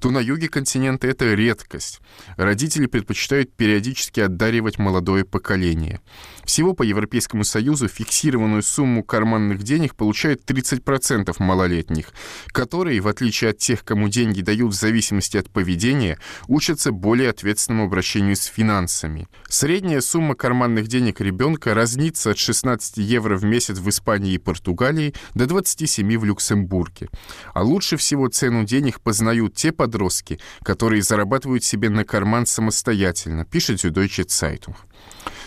[0.00, 2.00] то на юге континента это редкость.
[2.36, 6.00] Родители предпочитают периодически отдаривать молодое поколение.
[6.44, 12.12] Всего по Европейскому Союзу фиксированную сумму карманных денег получают 30% малолетних,
[12.48, 17.86] которые, в отличие от тех, кому деньги дают в зависимости от поведения, учатся более ответственному
[17.86, 19.28] обращению с финансами.
[19.48, 25.14] Средняя сумма карманных денег ребенка разнится от 16 евро в месяц в Испании и Португалии
[25.34, 27.08] до 27 в Люксембурге.
[27.54, 33.84] А лучше всего цену денег познают те подростки, которые зарабатывают себе на карман самостоятельно, пишет
[33.84, 34.74] Süddeutsche Zeitung.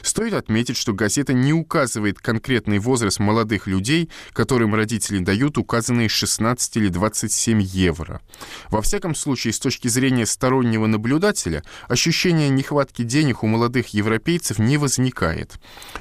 [0.03, 6.75] Стоит отметить, что газета не указывает конкретный возраст молодых людей, которым родители дают указанные 16
[6.75, 8.21] или 27 евро.
[8.69, 14.77] Во всяком случае, с точки зрения стороннего наблюдателя, ощущение нехватки денег у молодых европейцев не
[14.77, 15.53] возникает.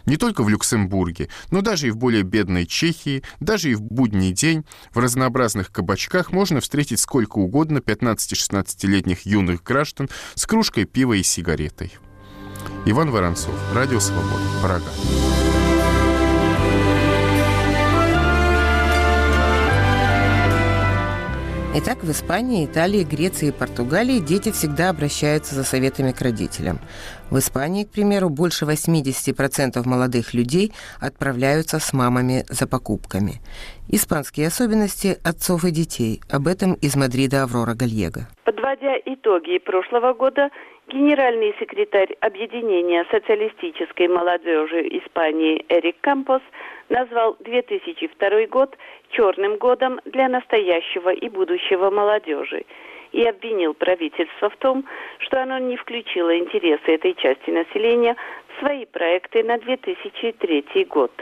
[0.05, 4.33] Не только в Люксембурге, но даже и в более бедной Чехии, даже и в будний
[4.33, 11.23] день в разнообразных кабачках можно встретить сколько угодно 15-16-летних юных граждан с кружкой пива и
[11.23, 11.93] сигаретой.
[12.85, 14.91] Иван Воронцов, Радио Свобода, Прага.
[21.75, 26.81] Итак, в Испании, Италии, Греции и Португалии дети всегда обращаются за советами к родителям.
[27.31, 33.41] В Испании, к примеру, больше 80% молодых людей отправляются с мамами за покупками.
[33.89, 36.21] Испанские особенности отцов и детей.
[36.31, 38.29] Об этом из Мадрида Аврора Гальего.
[38.45, 40.51] Подводя итоги прошлого года,
[40.89, 46.43] генеральный секретарь Объединения социалистической молодежи Испании Эрик Кампос
[46.89, 48.77] назвал 2002 год
[49.11, 52.65] черным годом для настоящего и будущего молодежи
[53.13, 54.85] и обвинил правительство в том,
[55.19, 58.17] что оно не включило интересы этой части населения
[58.49, 61.13] в свои проекты на 2003 год.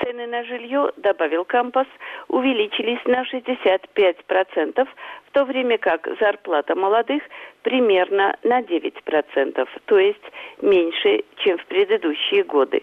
[0.00, 1.86] Цены на жилье, добавил Кампас,
[2.28, 4.88] увеличились на 65%,
[5.26, 7.22] в то время как зарплата молодых
[7.62, 10.24] примерно на 9%, то есть
[10.60, 12.82] меньше, чем в предыдущие годы.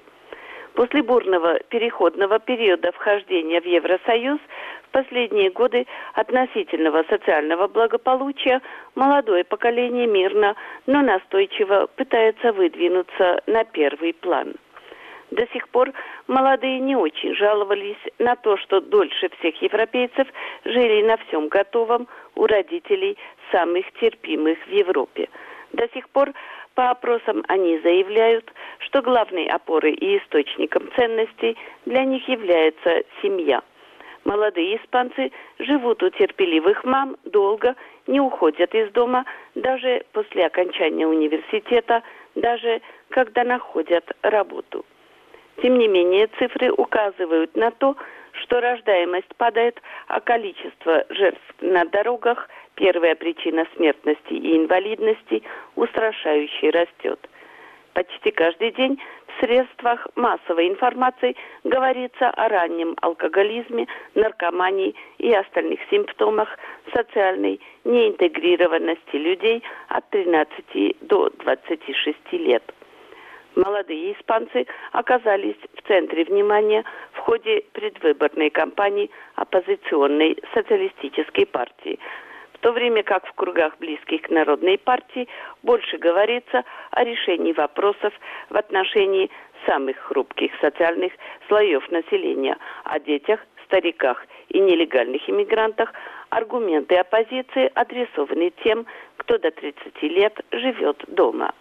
[0.73, 4.39] После бурного переходного периода вхождения в Евросоюз
[4.87, 8.61] в последние годы относительного социального благополучия
[8.95, 14.53] молодое поколение мирно, но настойчиво пытается выдвинуться на первый план.
[15.31, 15.91] До сих пор
[16.27, 20.27] молодые не очень жаловались на то, что дольше всех европейцев
[20.65, 23.17] жили на всем готовом у родителей
[23.51, 25.29] самых терпимых в Европе.
[25.73, 26.33] До сих пор
[26.73, 33.61] по опросам они заявляют, что главной опорой и источником ценностей для них является семья.
[34.25, 37.75] Молодые испанцы живут у терпеливых мам долго,
[38.07, 42.01] не уходят из дома даже после окончания университета,
[42.35, 44.85] даже когда находят работу.
[45.61, 47.95] Тем не менее, цифры указывают на то,
[48.31, 55.43] что рождаемость падает, а количество жертв на дорогах, первая причина смертности и инвалидности,
[55.75, 57.19] устрашающе растет.
[57.93, 66.57] Почти каждый день в средствах массовой информации говорится о раннем алкоголизме, наркомании и остальных симптомах
[66.93, 72.63] социальной неинтегрированности людей от 13 до 26 лет.
[73.55, 76.83] Молодые испанцы оказались в центре внимания
[77.13, 81.99] в ходе предвыборной кампании оппозиционной социалистической партии,
[82.53, 85.27] в то время как в кругах близких к Народной партии
[85.63, 88.13] больше говорится о решении вопросов
[88.49, 89.31] в отношении
[89.65, 91.11] самых хрупких социальных
[91.47, 95.91] слоев населения, о детях, стариках и нелегальных иммигрантах,
[96.29, 98.85] аргументы оппозиции адресованы тем,
[99.17, 101.53] кто до 30 лет живет дома.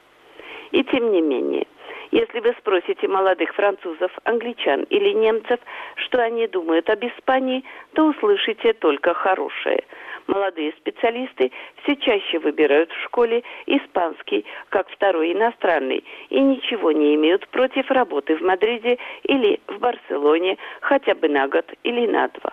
[0.71, 1.67] И тем не менее–
[2.11, 5.61] если вы спросите молодых французов, англичан или немцев,
[5.97, 9.85] что они думают об Испании, то услышите только хорошее.
[10.27, 11.53] Молодые специалисты
[11.83, 18.37] все чаще выбирают в школе испанский как второй иностранный и ничего не имеют против работы
[18.37, 22.53] в Мадриде или в Барселоне хотя бы на год или на два.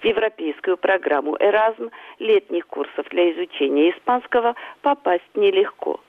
[0.00, 6.00] В европейскую программу «Эразм» летних курсов для изучения испанского попасть нелегко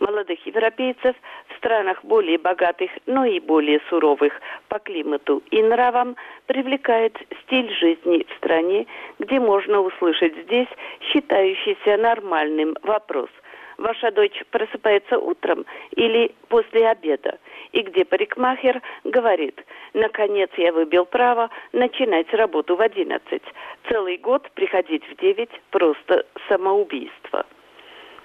[0.00, 1.14] молодых европейцев
[1.48, 4.32] в странах более богатых, но и более суровых
[4.68, 8.86] по климату и нравам привлекает стиль жизни в стране,
[9.18, 10.68] где можно услышать здесь
[11.12, 13.30] считающийся нормальным вопрос–
[13.80, 17.38] ваша дочь просыпается утром или после обеда,
[17.72, 19.58] и где парикмахер говорит,
[19.94, 23.42] наконец я выбил право начинать работу в одиннадцать.
[23.88, 27.46] Целый год приходить в девять– просто самоубийство.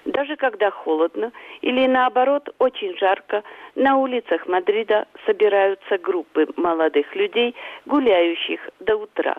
[0.06, 1.32] Даже когда холодно
[1.62, 3.42] или наоборот очень жарко,
[3.74, 9.34] на улицах Мадрида собираются группы молодых людей, гуляющих до утра.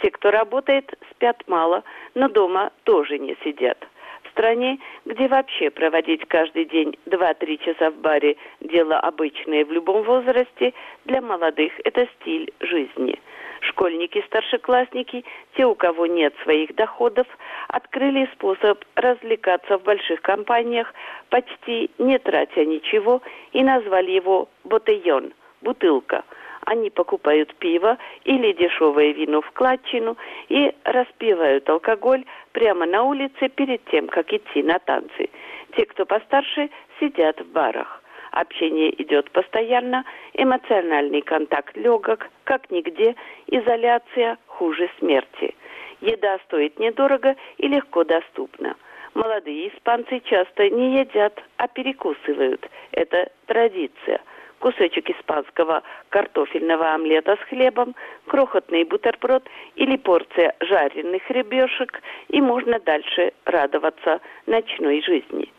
[0.00, 3.86] Те, кто работает, спят мало, но дома тоже не сидят.
[4.22, 10.02] В стране, где вообще проводить каждый день 2-3 часа в баре– дело обычное в любом
[10.02, 10.72] возрасте,
[11.04, 13.20] для молодых это стиль жизни–
[13.60, 15.24] Школьники, старшеклассники,
[15.56, 17.26] те, у кого нет своих доходов,
[17.68, 20.92] открыли способ развлекаться в больших компаниях,
[21.30, 25.32] почти не тратя ничего, и назвали его «ботейон»–
[25.62, 26.24] «бутылка».
[26.66, 30.16] Они покупают пиво или дешевое вино в кладчину
[30.48, 35.30] и распивают алкоголь прямо на улице перед тем, как идти на танцы.
[35.76, 38.02] Те, кто постарше, сидят в барах.
[38.36, 43.14] Общение идет постоянно, эмоциональный контакт легок, как нигде,
[43.46, 45.54] изоляция хуже смерти.
[46.02, 48.76] Еда стоит недорого и легко доступна.
[49.14, 52.68] Молодые испанцы часто не едят, а перекусывают.
[52.92, 54.20] Это традиция.
[54.58, 57.94] Кусочек испанского картофельного омлета с хлебом,
[58.26, 65.50] крохотный бутерброд или порция жареных ребешек, и можно дальше радоваться ночной жизни.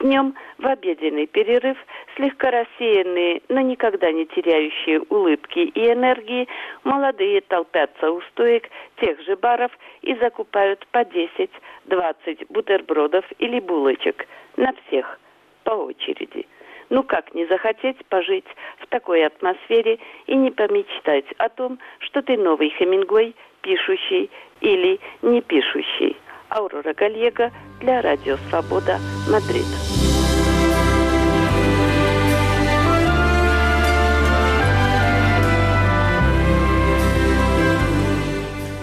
[0.00, 1.76] Днем в обеденный перерыв
[2.14, 6.46] слегка рассеянные, но никогда не теряющие улыбки и энергии,
[6.84, 8.68] молодые толпятся у стоек
[9.00, 9.72] тех же баров
[10.02, 15.18] и закупают по 10-20 бутербродов или булочек на всех
[15.64, 16.46] по очереди.
[16.90, 18.46] Ну как не захотеть пожить
[18.78, 24.30] в такой атмосфере и не помечтать о том, что ты новый Хемингуэй, пишущий
[24.60, 26.16] или не пишущий.
[26.50, 28.98] Аурора Гальего для Радио Свобода,
[29.30, 29.66] Мадрид.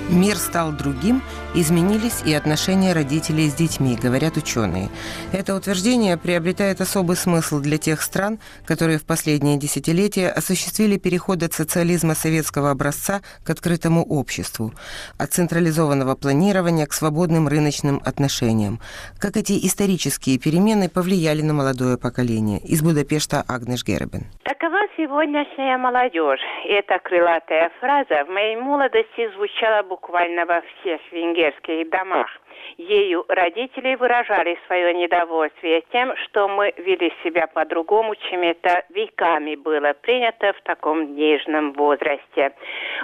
[0.09, 1.22] Мир стал другим,
[1.56, 4.89] изменились и отношения родителей с детьми, говорят ученые.
[5.32, 11.53] Это утверждение приобретает особый смысл для тех стран, которые в последние десятилетия осуществили переход от
[11.53, 14.74] социализма советского образца к открытому обществу,
[15.18, 18.80] от централизованного планирования к свободным рыночным отношениям.
[19.20, 22.60] Как эти исторические перемены повлияли на молодое поколение?
[22.60, 24.26] Из Будапешта Агнеш Гербен.
[24.43, 26.41] Такова сегодняшняя молодежь.
[26.68, 31.44] Эта крылатая фраза в моей молодости звучала буквально во всех венгерских
[31.89, 32.29] домах.
[32.77, 39.93] Ею родители выражали свое недовольствие тем, что мы вели себя по-другому, чем это веками было
[39.93, 42.53] принято в таком нежном возрасте.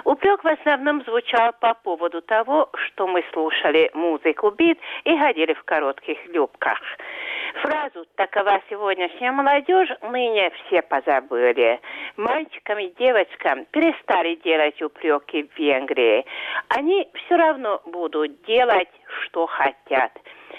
[0.04, 5.62] Упрек в основном звучал по поводу того, что мы слушали музыку бит и ходили в
[5.64, 6.78] коротких юбках.
[7.60, 11.80] Фразу «такова сегодняшняя молодежь» ныне все позабыли.
[12.16, 16.24] Мальчикам и девочкам перестали делать упреки в Венгрии.
[16.68, 18.88] Они все равно будут делать,
[19.24, 20.12] что хотят.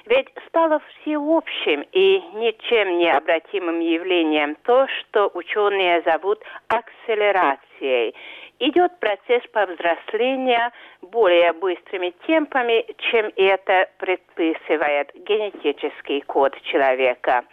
[0.05, 8.13] Ведь стало всеобщим и ничем не обратимым явлением то, что ученые зовут акселерацией.
[8.65, 17.43] Идет процесс повзросления более быстрыми темпами, чем это предписывает генетический код человека.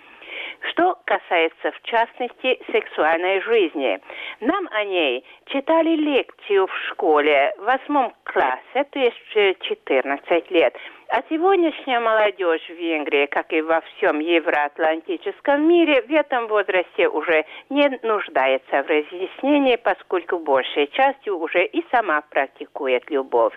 [0.70, 3.98] Что касается, в частности, сексуальной жизни.
[4.38, 10.76] Нам о ней читали лекцию в школе в восьмом классе, то есть 14 лет.
[11.12, 17.44] А сегодняшняя молодежь в Венгрии, как и во всем евроатлантическом мире, в этом возрасте уже
[17.68, 23.54] не нуждается в разъяснении, поскольку большей частью уже и сама практикует любовь.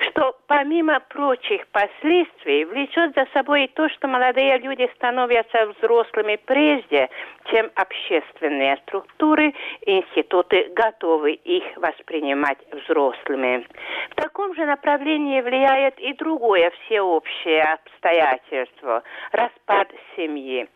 [0.00, 7.08] Что помимо прочих последствий влечет за собой и то, что молодые люди становятся взрослыми прежде,
[7.50, 9.54] чем общественные структуры
[9.86, 13.66] и институты готовы их воспринимать взрослыми.
[14.10, 19.02] В таком же направлении влияет и другое всеобщее обстоятельство–
[19.32, 20.68] распад семьи.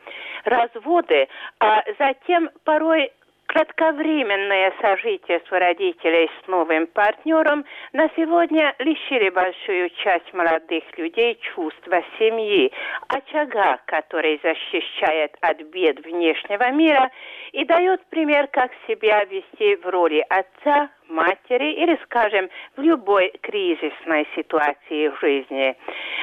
[0.45, 1.29] Разводы,
[1.61, 3.13] а затем порой
[3.57, 12.71] кратковременное сожительство родителей с новым партнером на сегодня лишили большую часть молодых людей чувства семьи,
[13.09, 17.11] очага, который защищает от бед внешнего мира
[17.53, 24.29] и дает пример, как себя вести в роли отца, матери или, скажем, в любой кризисной
[24.37, 25.75] ситуации в жизни.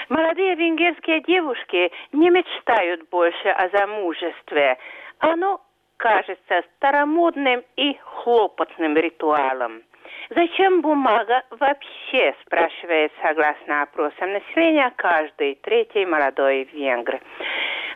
[0.10, 4.78] Молодые венгерские девушки не мечтают больше о замужестве.
[5.18, 5.62] Оно
[5.98, 9.84] кажется старомодным и хлопотным ритуалом.
[10.30, 17.20] Зачем бумага вообще, спрашивает согласно опросам населения каждый третий молодой венгр.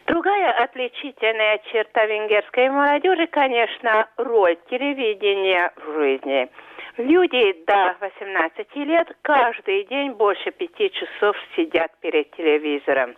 [0.06, 6.50] Другая отличительная черта венгерской молодежи, конечно, роль телевидения в жизни.
[6.98, 13.16] Люди до 18 лет каждый день больше пяти часов сидят перед телевизором.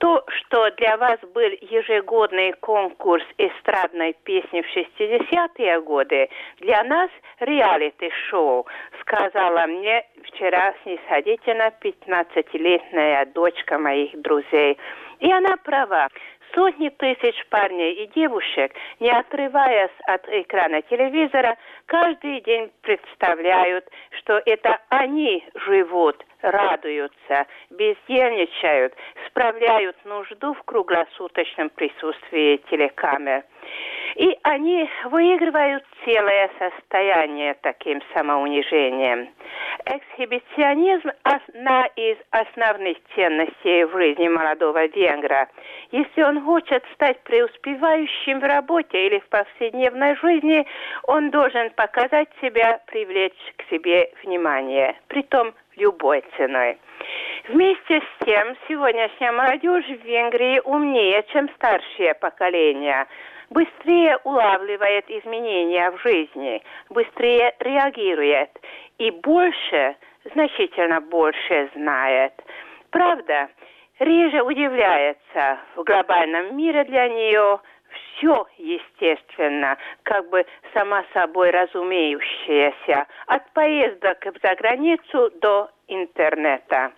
[0.00, 8.66] То, что для вас был ежегодный конкурс эстрадной песни в 60-е годы, для нас реалити-шоу,
[9.02, 14.78] сказала мне вчера снисходительно 15-летняя дочка моих друзей.
[15.18, 16.08] И она права.
[16.54, 23.84] Сотни тысяч парней и девушек, не отрываясь от экрана телевизора, каждый день представляют,
[24.18, 28.94] что это они живут, радуются, бездельничают,
[29.26, 33.44] справляют нужду в круглосуточном присутствии телекамер.
[34.16, 39.28] И они выигрывают целое состояние таким самоунижением.
[39.84, 45.48] Эксхибиционизм– одна из основных ценностей в жизни молодого венгра.
[45.92, 50.66] Если он хочет стать преуспевающим в работе или в повседневной жизни,
[51.04, 56.78] он должен показать себя, привлечь к себе внимание, притом любой ценой.
[57.48, 63.06] Вместе с тем, сегодняшняя молодежь в Венгрии умнее, чем старшее поколение–
[63.50, 68.50] быстрее улавливает изменения в жизни, быстрее реагирует
[68.98, 69.96] и больше,
[70.32, 72.32] значительно больше знает.
[72.90, 73.48] Правда,
[73.98, 77.60] реже удивляется в глобальном мире для нее
[77.90, 86.92] все естественно, как бы сама собой разумеющееся, от поездок за границу до интернета.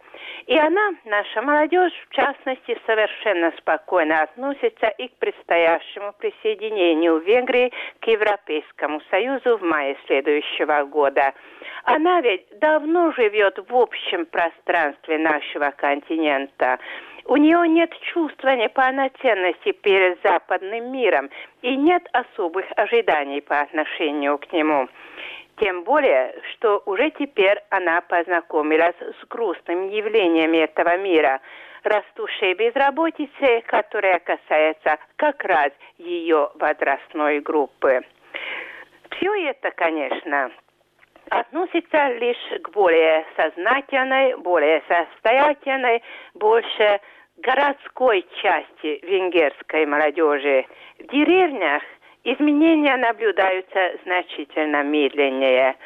[0.46, 8.06] И она, наша молодежь, в частности, совершенно спокойно относится и к предстоящему присоединению Венгрии к
[8.06, 11.32] Европейскому Союзу в мае следующего года.
[11.84, 16.78] Она ведь давно живет в общем пространстве нашего континента.
[17.26, 21.30] У нее нет чувства неполноценности перед западным миром
[21.62, 24.88] и нет особых ожиданий по отношению к нему.
[25.58, 31.40] Тем более, что уже теперь она познакомилась с грустными явлениями этого мира,
[31.84, 38.00] растущей безработицы, которая касается как раз ее возрастной группы.
[39.10, 40.50] Все это, конечно,
[41.40, 46.02] относится лишь к более сознательной, более состоятельной,
[46.34, 47.00] больше
[47.38, 50.66] городской части венгерской молодежи.
[50.98, 51.82] В деревнях–
[52.24, 55.76] изменения наблюдаются значительно медленнее.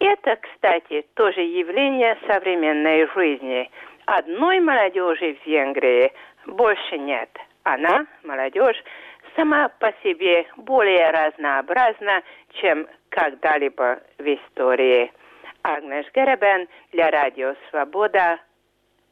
[0.00, 3.70] Это, кстати, тоже явление современной жизни.
[4.06, 6.12] Одной молодежи в Венгрии
[6.46, 7.30] больше нет.
[7.64, 8.82] Она, молодежь,
[9.36, 12.22] сама по себе более разнообразна,
[12.60, 12.86] чем
[13.18, 15.10] когда-либо в истории.
[15.62, 18.38] Агнеш Геребен для Радио Свобода,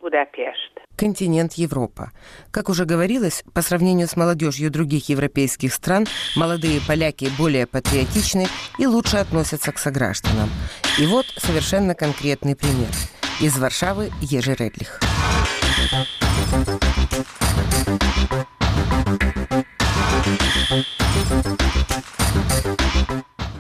[0.01, 0.81] Будапешт.
[0.97, 2.13] Континент Европа.
[2.53, 8.47] Как уже говорилось, по сравнению с молодежью других европейских стран, молодые поляки более патриотичны
[8.79, 10.49] и лучше относятся к согражданам.
[11.01, 12.91] И вот совершенно конкретный пример.
[13.41, 15.01] Из Варшавы Ежи Редлих.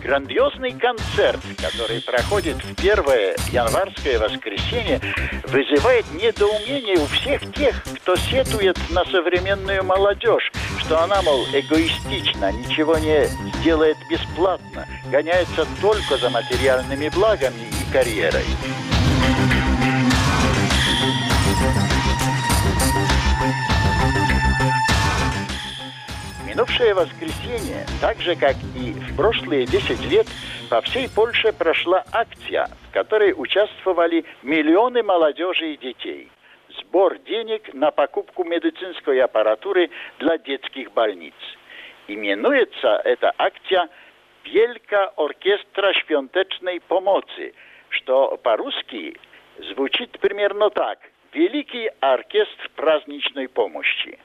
[0.06, 5.00] Грандиозный концерт, который проходит в первое январское воскресенье,
[5.48, 12.96] вызывает недоумение у всех тех, кто сетует на современную молодежь, что она, мол, эгоистична, ничего
[12.98, 13.26] не
[13.58, 18.44] сделает бесплатно, гоняется только за материальными благами и карьерой.
[26.56, 30.26] Минувшее воскресенье, так же, как и в прошлые 10 лет,
[30.70, 36.30] по всей Польше прошла акция, в которой участвовали миллионы молодежи и детей.
[36.80, 41.34] Сбор денег на покупку медицинской аппаратуры для детских больниц.
[42.08, 43.90] Именуется эта акция
[44.46, 47.52] «Wielka Orkiestra Świątecznej Pomocy»,
[47.90, 49.14] что по-русски
[49.58, 51.00] звучит примерно так
[51.34, 54.18] «Великий оркестр праздничной помощи».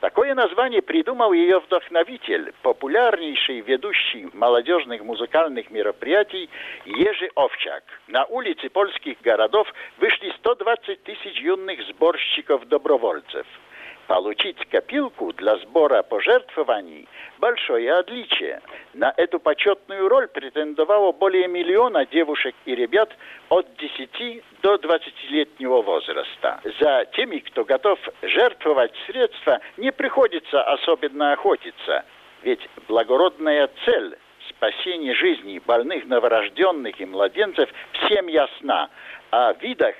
[0.00, 6.50] Такое название придумал ее вдохновитель, популярнейший ведущий молодежных музыкальных мероприятий
[6.84, 7.82] Ежи Овчак.
[8.06, 9.66] На улице польских городов
[9.98, 13.46] вышли 120 тысяч юных сборщиков-добровольцев–
[14.06, 18.60] Получить копилку для сбора пожертвований– большое отличие.
[18.94, 23.10] На эту почетную роль претендовало более миллиона девушек и ребят
[23.48, 26.60] от 10 до 20-летнего возраста.
[26.78, 32.04] За теми, кто готов жертвовать средства, не приходится особенно охотиться.
[32.42, 34.16] Ведь благородная цель
[34.50, 38.88] спасение жизни больных новорожденных и младенцев всем ясна.
[39.30, 39.96] О видах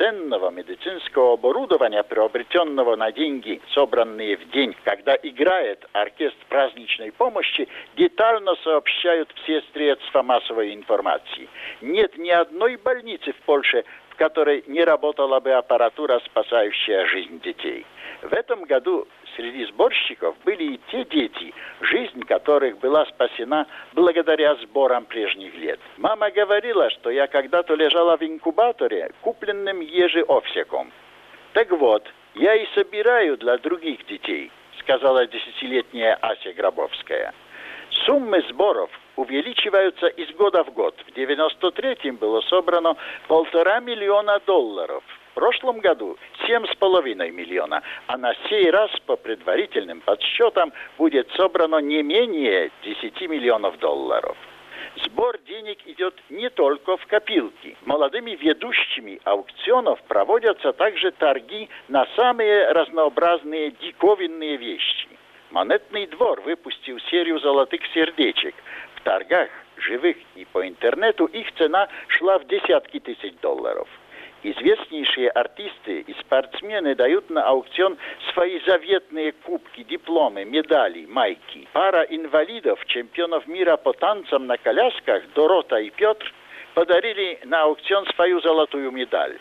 [0.00, 8.54] ценного медицинского оборудования, приобретенного на деньги, собранные в день, когда играет оркестр праздничной помощи, детально
[8.64, 11.48] сообщают все средства массовой информации.
[11.82, 17.84] Нет ни одной больницы в Польше, в которой не работала бы аппаратура, спасающая жизнь детей.
[18.22, 25.06] В этом году среди сборщиков были и те дети, жизнь которых была спасена благодаря сборам
[25.06, 25.80] прежних лет.
[25.96, 30.92] Мама говорила, что я когда-то лежала в инкубаторе, купленным ежеовсяком.
[31.54, 34.50] Так вот, я и собираю для других детей,
[34.80, 37.32] сказала десятилетняя Ася Гробовская.
[38.04, 40.94] Суммы сборов увеличиваются из года в год.
[41.06, 42.96] В 93-м было собрано
[43.28, 50.72] полтора миллиона долларов– в прошлом году 7,5 миллиона, а на сей раз по предварительным подсчетам
[50.98, 54.36] будет собрано не менее 10 миллионов долларов.
[55.04, 57.76] Сбор денег идет не только в копилки.
[57.82, 65.08] Молодыми ведущими аукционов проводятся также торги на самые разнообразные диковинные вещи.
[65.50, 68.54] Монетный двор выпустил серию золотых сердечек.
[68.96, 73.88] В торгах, живых и по интернету, их цена шла в десятки тысяч долларов.
[74.42, 77.98] Известнейшие артисты и спортсмены дают на аукцион
[78.32, 81.68] свои заветные кубки, дипломы, медали, майки.
[81.74, 86.32] Пара инвалидов, чемпионов мира по танцам на колясках Дорота и Петр
[86.74, 89.38] подарили на аукцион свою золотую медаль.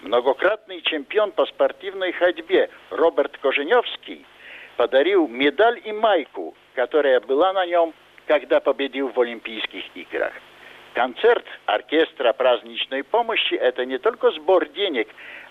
[0.00, 4.24] Многократный чемпион по спортивной ходьбе Роберт Коженевский
[4.76, 7.92] подарил медаль и майку, которая была на нем,
[8.26, 10.32] когда победил в Олимпийских играх.
[10.98, 15.06] Концерт оркестра праздничной помощи– это не только сбор денег,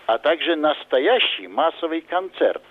[0.06, 2.62] а также настоящий массовый концерт.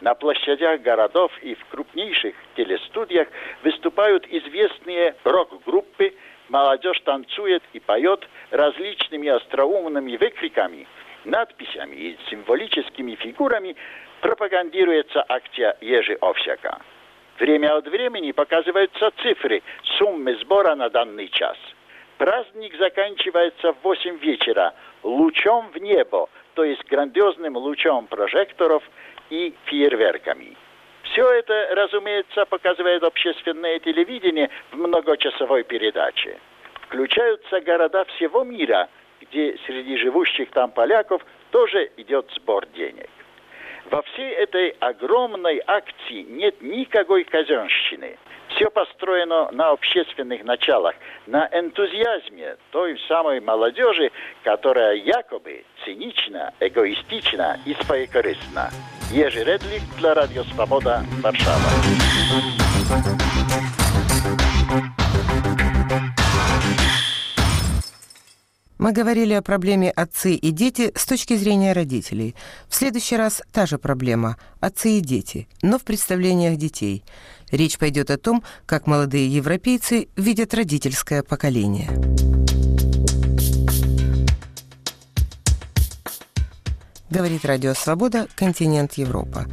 [0.00, 3.26] На площадях городов и в крупнейших телестудиях
[3.64, 6.14] выступают известные рок-группы,
[6.48, 10.86] молодежь танцует и поет различными остроумными выкриками,
[11.24, 13.74] надписями и символическими фигурами
[14.20, 16.80] пропагандируется акция Ежи Овсяка.
[17.40, 19.64] Время от времени показываются цифры,
[19.98, 21.56] суммы сбора на данный час–
[22.20, 28.82] Праздник заканчивается в 8 вечера лучом в небо, то есть грандиозным лучом прожекторов
[29.30, 30.54] и фейерверками.
[31.04, 36.38] Все это, разумеется, показывает общественное телевидение в многочасовой передаче.
[36.82, 38.90] Включаются города всего мира,
[39.22, 43.08] где среди живущих там поляков тоже идет сбор денег.
[43.86, 48.18] Во всей этой огромной акции нет никакой казенщины–
[48.54, 50.94] все построено на общественных началах,
[51.26, 54.10] на энтузиазме той самой молодежи,
[54.44, 58.70] которая якобы цинична, эгоистична и своекорыстна.
[59.10, 61.58] Ежи Редлик для Радио Свобода, Варшава.
[68.80, 72.34] Мы говорили о проблеме отцы и дети с точки зрения родителей.
[72.66, 77.04] В следующий раз та же проблема– отцы и дети, но в представлениях детей.
[77.50, 81.90] Речь пойдет о том, как молодые европейцы видят родительское поколение.
[87.10, 89.46] Говорит Радио Свобода, континент Европа.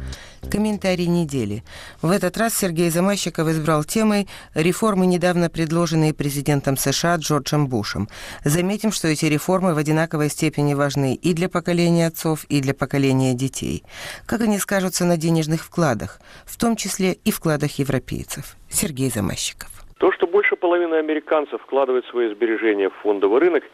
[0.50, 1.62] Комментарий недели.
[2.00, 8.08] В этот раз Сергей Замащиков избрал темой реформы, недавно предложенные президентом США Джорджем Бушем.
[8.44, 13.34] Заметим, что эти реформы в одинаковой степени важны и для поколения отцов, и для поколения
[13.34, 13.84] детей.
[14.26, 18.56] Как они скажутся на денежных вкладах, в том числе и вкладах европейцев.
[18.70, 19.68] Сергей Замащиков.
[19.98, 23.64] То, что больше половины американцев вкладывает свои сбережения в фондовый рынок,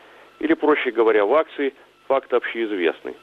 [0.41, 1.73] или, проще говоря, в акции,
[2.09, 3.15] факт общеизвестный.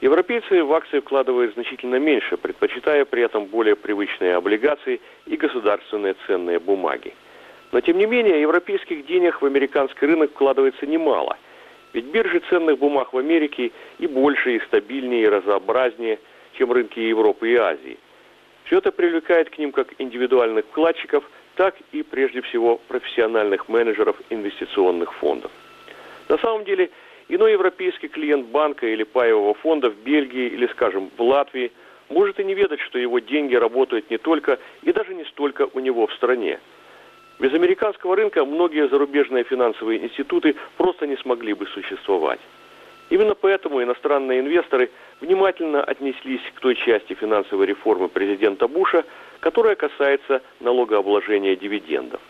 [0.00, 6.58] Европейцы в акции вкладывают значительно меньше, предпочитая при этом более привычные облигации и государственные ценные
[6.58, 7.12] бумаги.
[7.72, 11.36] Но тем не менее, европейских денег в американский рынок вкладывается немало.
[11.92, 16.18] Ведь биржи ценных бумаг в Америке и больше, и стабильнее, и разнообразнее,
[16.54, 17.98] чем рынки Европы и Азии.
[18.64, 21.24] Все это привлекает к ним как индивидуальных вкладчиков,
[21.56, 25.50] так и прежде всего профессиональных менеджеров инвестиционных фондов.
[26.28, 26.90] На самом деле,
[27.32, 31.70] Иной европейский клиент банка или паевого фонда в Бельгии или, скажем, в Латвии
[32.08, 35.78] может и не ведать, что его деньги работают не только и даже не столько у
[35.78, 36.58] него в стране.
[37.38, 42.40] Без американского рынка многие зарубежные финансовые институты просто не смогли бы существовать.
[43.10, 49.04] Именно поэтому иностранные инвесторы внимательно отнеслись к той части финансовой реформы президента Буша,
[49.38, 52.20] которая касается налогообложения дивидендов.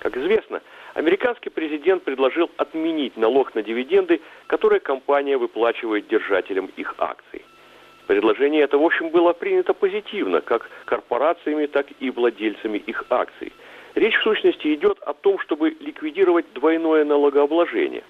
[0.00, 0.60] Как известно,
[0.94, 7.44] Американский президент предложил отменить налог на дивиденды, которые компания выплачивает держателям их акций.
[8.06, 13.52] Предложение это, в общем, было принято позитивно, как корпорациями, так и владельцами их акций.
[13.96, 18.04] Речь, в сущности, идет о том, чтобы ликвидировать двойное налогообложение.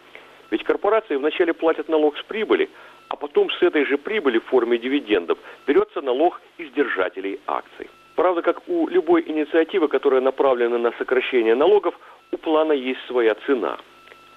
[0.51, 2.69] Ведь корпорации вначале платят налог с прибыли,
[3.09, 7.89] а потом с этой же прибыли в форме дивидендов берется налог из держателей акций.
[8.15, 11.99] Правда, как у любой инициативы, которая направлена на сокращение налогов,
[12.35, 13.79] у плана есть своя цена.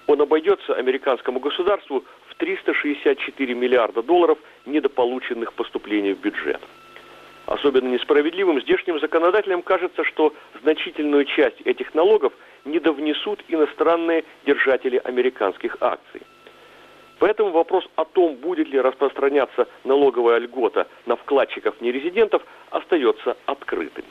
[0.06, 6.60] Он обойдется американскому государству в 364 миллиарда долларов недополученных поступлений в бюджет.
[7.46, 10.32] Особенно несправедливым здешним законодателям кажется, что
[10.62, 12.32] значительную часть этих налогов
[12.64, 16.22] недовнесут иностранные держатели американских акций.
[17.18, 24.04] Поэтому вопрос о том, будет ли распространяться налоговая льгота на вкладчиков-нерезидентов, остается открытым.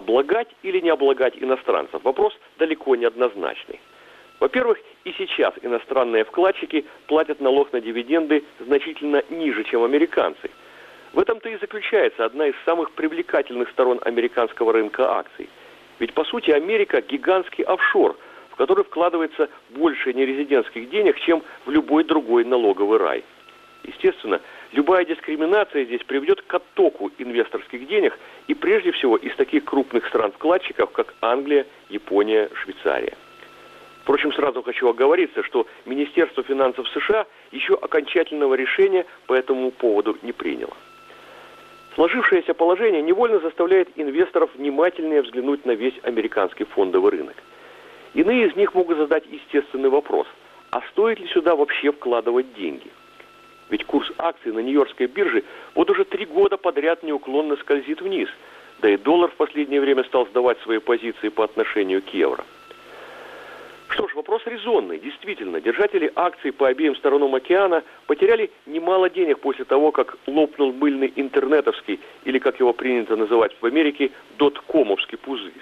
[0.00, 3.78] Облагать или не облагать иностранцев– вопрос далеко не однозначный.
[4.40, 10.50] Во-первых, и сейчас иностранные вкладчики платят налог на дивиденды значительно ниже, чем американцы.
[11.12, 15.50] В этом-то и заключается одна из самых привлекательных сторон американского рынка акций.
[15.98, 18.16] Ведь, по сути, Америка– гигантский офшор,
[18.52, 23.22] в который вкладывается больше нерезидентских денег, чем в любой другой налоговый рай.
[23.82, 24.40] Естественно,
[24.72, 28.16] Любая дискриминация здесь приведет к оттоку инвесторских денег
[28.46, 33.14] и прежде всего из таких крупных стран-вкладчиков, как Англия, Япония, Швейцария.
[34.02, 40.32] Впрочем, сразу хочу оговориться, что Министерство финансов США еще окончательного решения по этому поводу не
[40.32, 40.76] приняло.
[41.96, 47.34] Сложившееся положение невольно заставляет инвесторов внимательнее взглянуть на весь американский фондовый рынок.
[48.14, 50.28] Иные из них могут задать естественный вопрос,
[50.70, 52.86] а стоит ли сюда вообще вкладывать деньги–
[53.70, 55.44] ведь курс акций на Нью-Йоркской бирже
[55.74, 58.28] вот уже три года подряд неуклонно скользит вниз.
[58.80, 62.44] Да и доллар в последнее время стал сдавать свои позиции по отношению к евро.
[63.88, 64.98] Что ж, вопрос резонный.
[64.98, 71.12] Действительно, держатели акций по обеим сторонам океана потеряли немало денег после того, как лопнул мыльный
[71.16, 75.52] интернетовский, или, как его принято называть в Америке, доткомовский пузырь.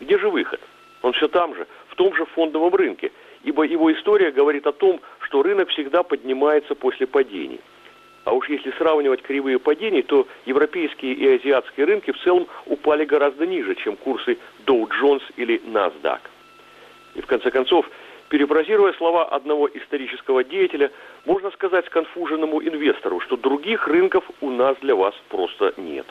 [0.00, 0.60] Где же выход?
[1.02, 3.12] Он все там же, в том же фондовом рынке–
[3.44, 7.60] ибо его история говорит о том, что рынок всегда поднимается после падений.
[8.24, 13.46] А уж если сравнивать кривые падений, то европейские и азиатские рынки в целом упали гораздо
[13.46, 16.20] ниже, чем курсы Dow Jones или NASDAQ.
[17.16, 17.86] И в конце концов,
[18.30, 20.90] перефразируя слова одного исторического деятеля,
[21.26, 26.06] можно сказать сконфуженному инвестору, что других рынков у нас для вас просто нет.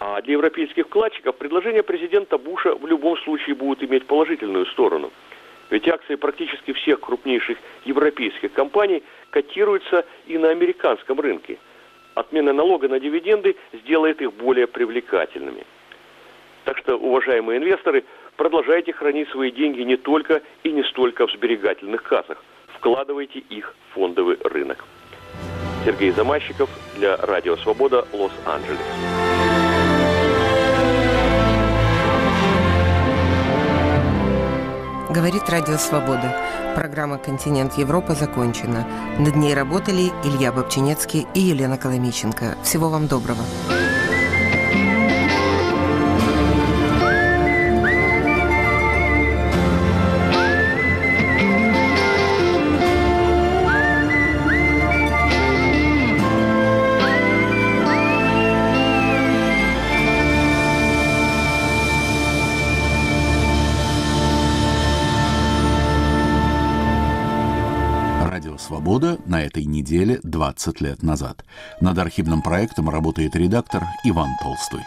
[0.00, 5.12] А для европейских вкладчиков предложения президента Буша в любом случае будут иметь положительную сторону–
[5.70, 11.58] ведь акции практически всех крупнейших европейских компаний котируются и на американском рынке.
[12.14, 15.64] Отмена налога на дивиденды сделает их более привлекательными.
[16.64, 18.04] Так что, уважаемые инвесторы,
[18.36, 22.42] продолжайте хранить свои деньги не только и не столько в сберегательных кассах.
[22.68, 24.84] Вкладывайте их в фондовый рынок.
[25.84, 29.43] Сергей Замащиков для Радио Свобода, Лос-Анджелес.
[35.14, 36.34] Говорит Радио Свобода.
[36.74, 38.84] Программа «Континент Европа» закончена.
[39.20, 42.56] Над ней работали Илья Бобчинецкий и Елена Коломиченко.
[42.64, 43.44] Всего вам доброго.
[43.68, 43.83] «Свобода»
[69.54, 71.44] этой неделе 20 лет назад.
[71.80, 74.80] Над архивным проектом работает редактор Иван Толстой.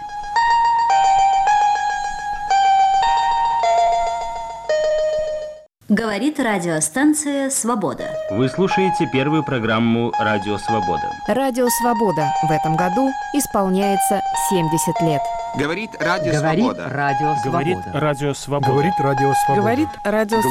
[5.89, 8.11] Говорит радиостанция «Свобода».
[8.29, 11.09] Вы слушаете первую программу «Радио Свобода».
[11.29, 15.21] Радио «Свобода» в этом году исполняется 70 лет.
[15.57, 16.89] Говорит Радио Говорит Свобода.
[16.89, 17.99] Радио Говорит Свобода.
[18.01, 18.67] Радио Свобода.
[18.67, 19.61] Говорит Радио Свобода.
[19.61, 20.41] Говорит Радио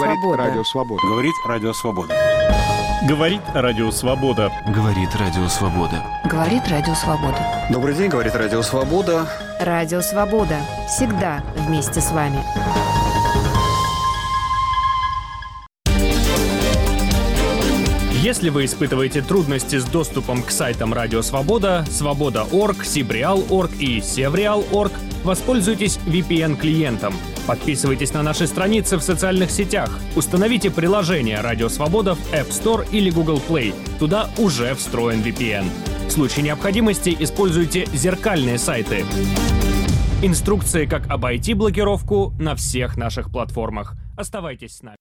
[0.64, 1.02] Свобода.
[1.06, 2.25] Говорит Радио Свобода.
[3.02, 4.50] Говорит Радио Свобода.
[4.66, 6.02] Говорит Радио Свобода.
[6.24, 7.38] Говорит Радио Свобода.
[7.70, 9.26] Добрый день, говорит Радио Свобода.
[9.60, 10.56] Радио Свобода.
[10.88, 12.42] Всегда вместе с вами.
[18.26, 25.98] Если вы испытываете трудности с доступом к сайтам Радио Свобода, Свобода.орг, Сибреал.орг и Севреал.орг, воспользуйтесь
[26.06, 27.14] VPN-клиентом.
[27.46, 30.00] Подписывайтесь на наши страницы в социальных сетях.
[30.16, 33.72] Установите приложение Радио Свобода в App Store или Google Play.
[34.00, 35.66] Туда уже встроен VPN.
[36.08, 39.04] В случае необходимости используйте зеркальные сайты.
[40.20, 43.94] Инструкции, как обойти блокировку на всех наших платформах.
[44.16, 44.96] Оставайтесь с нами.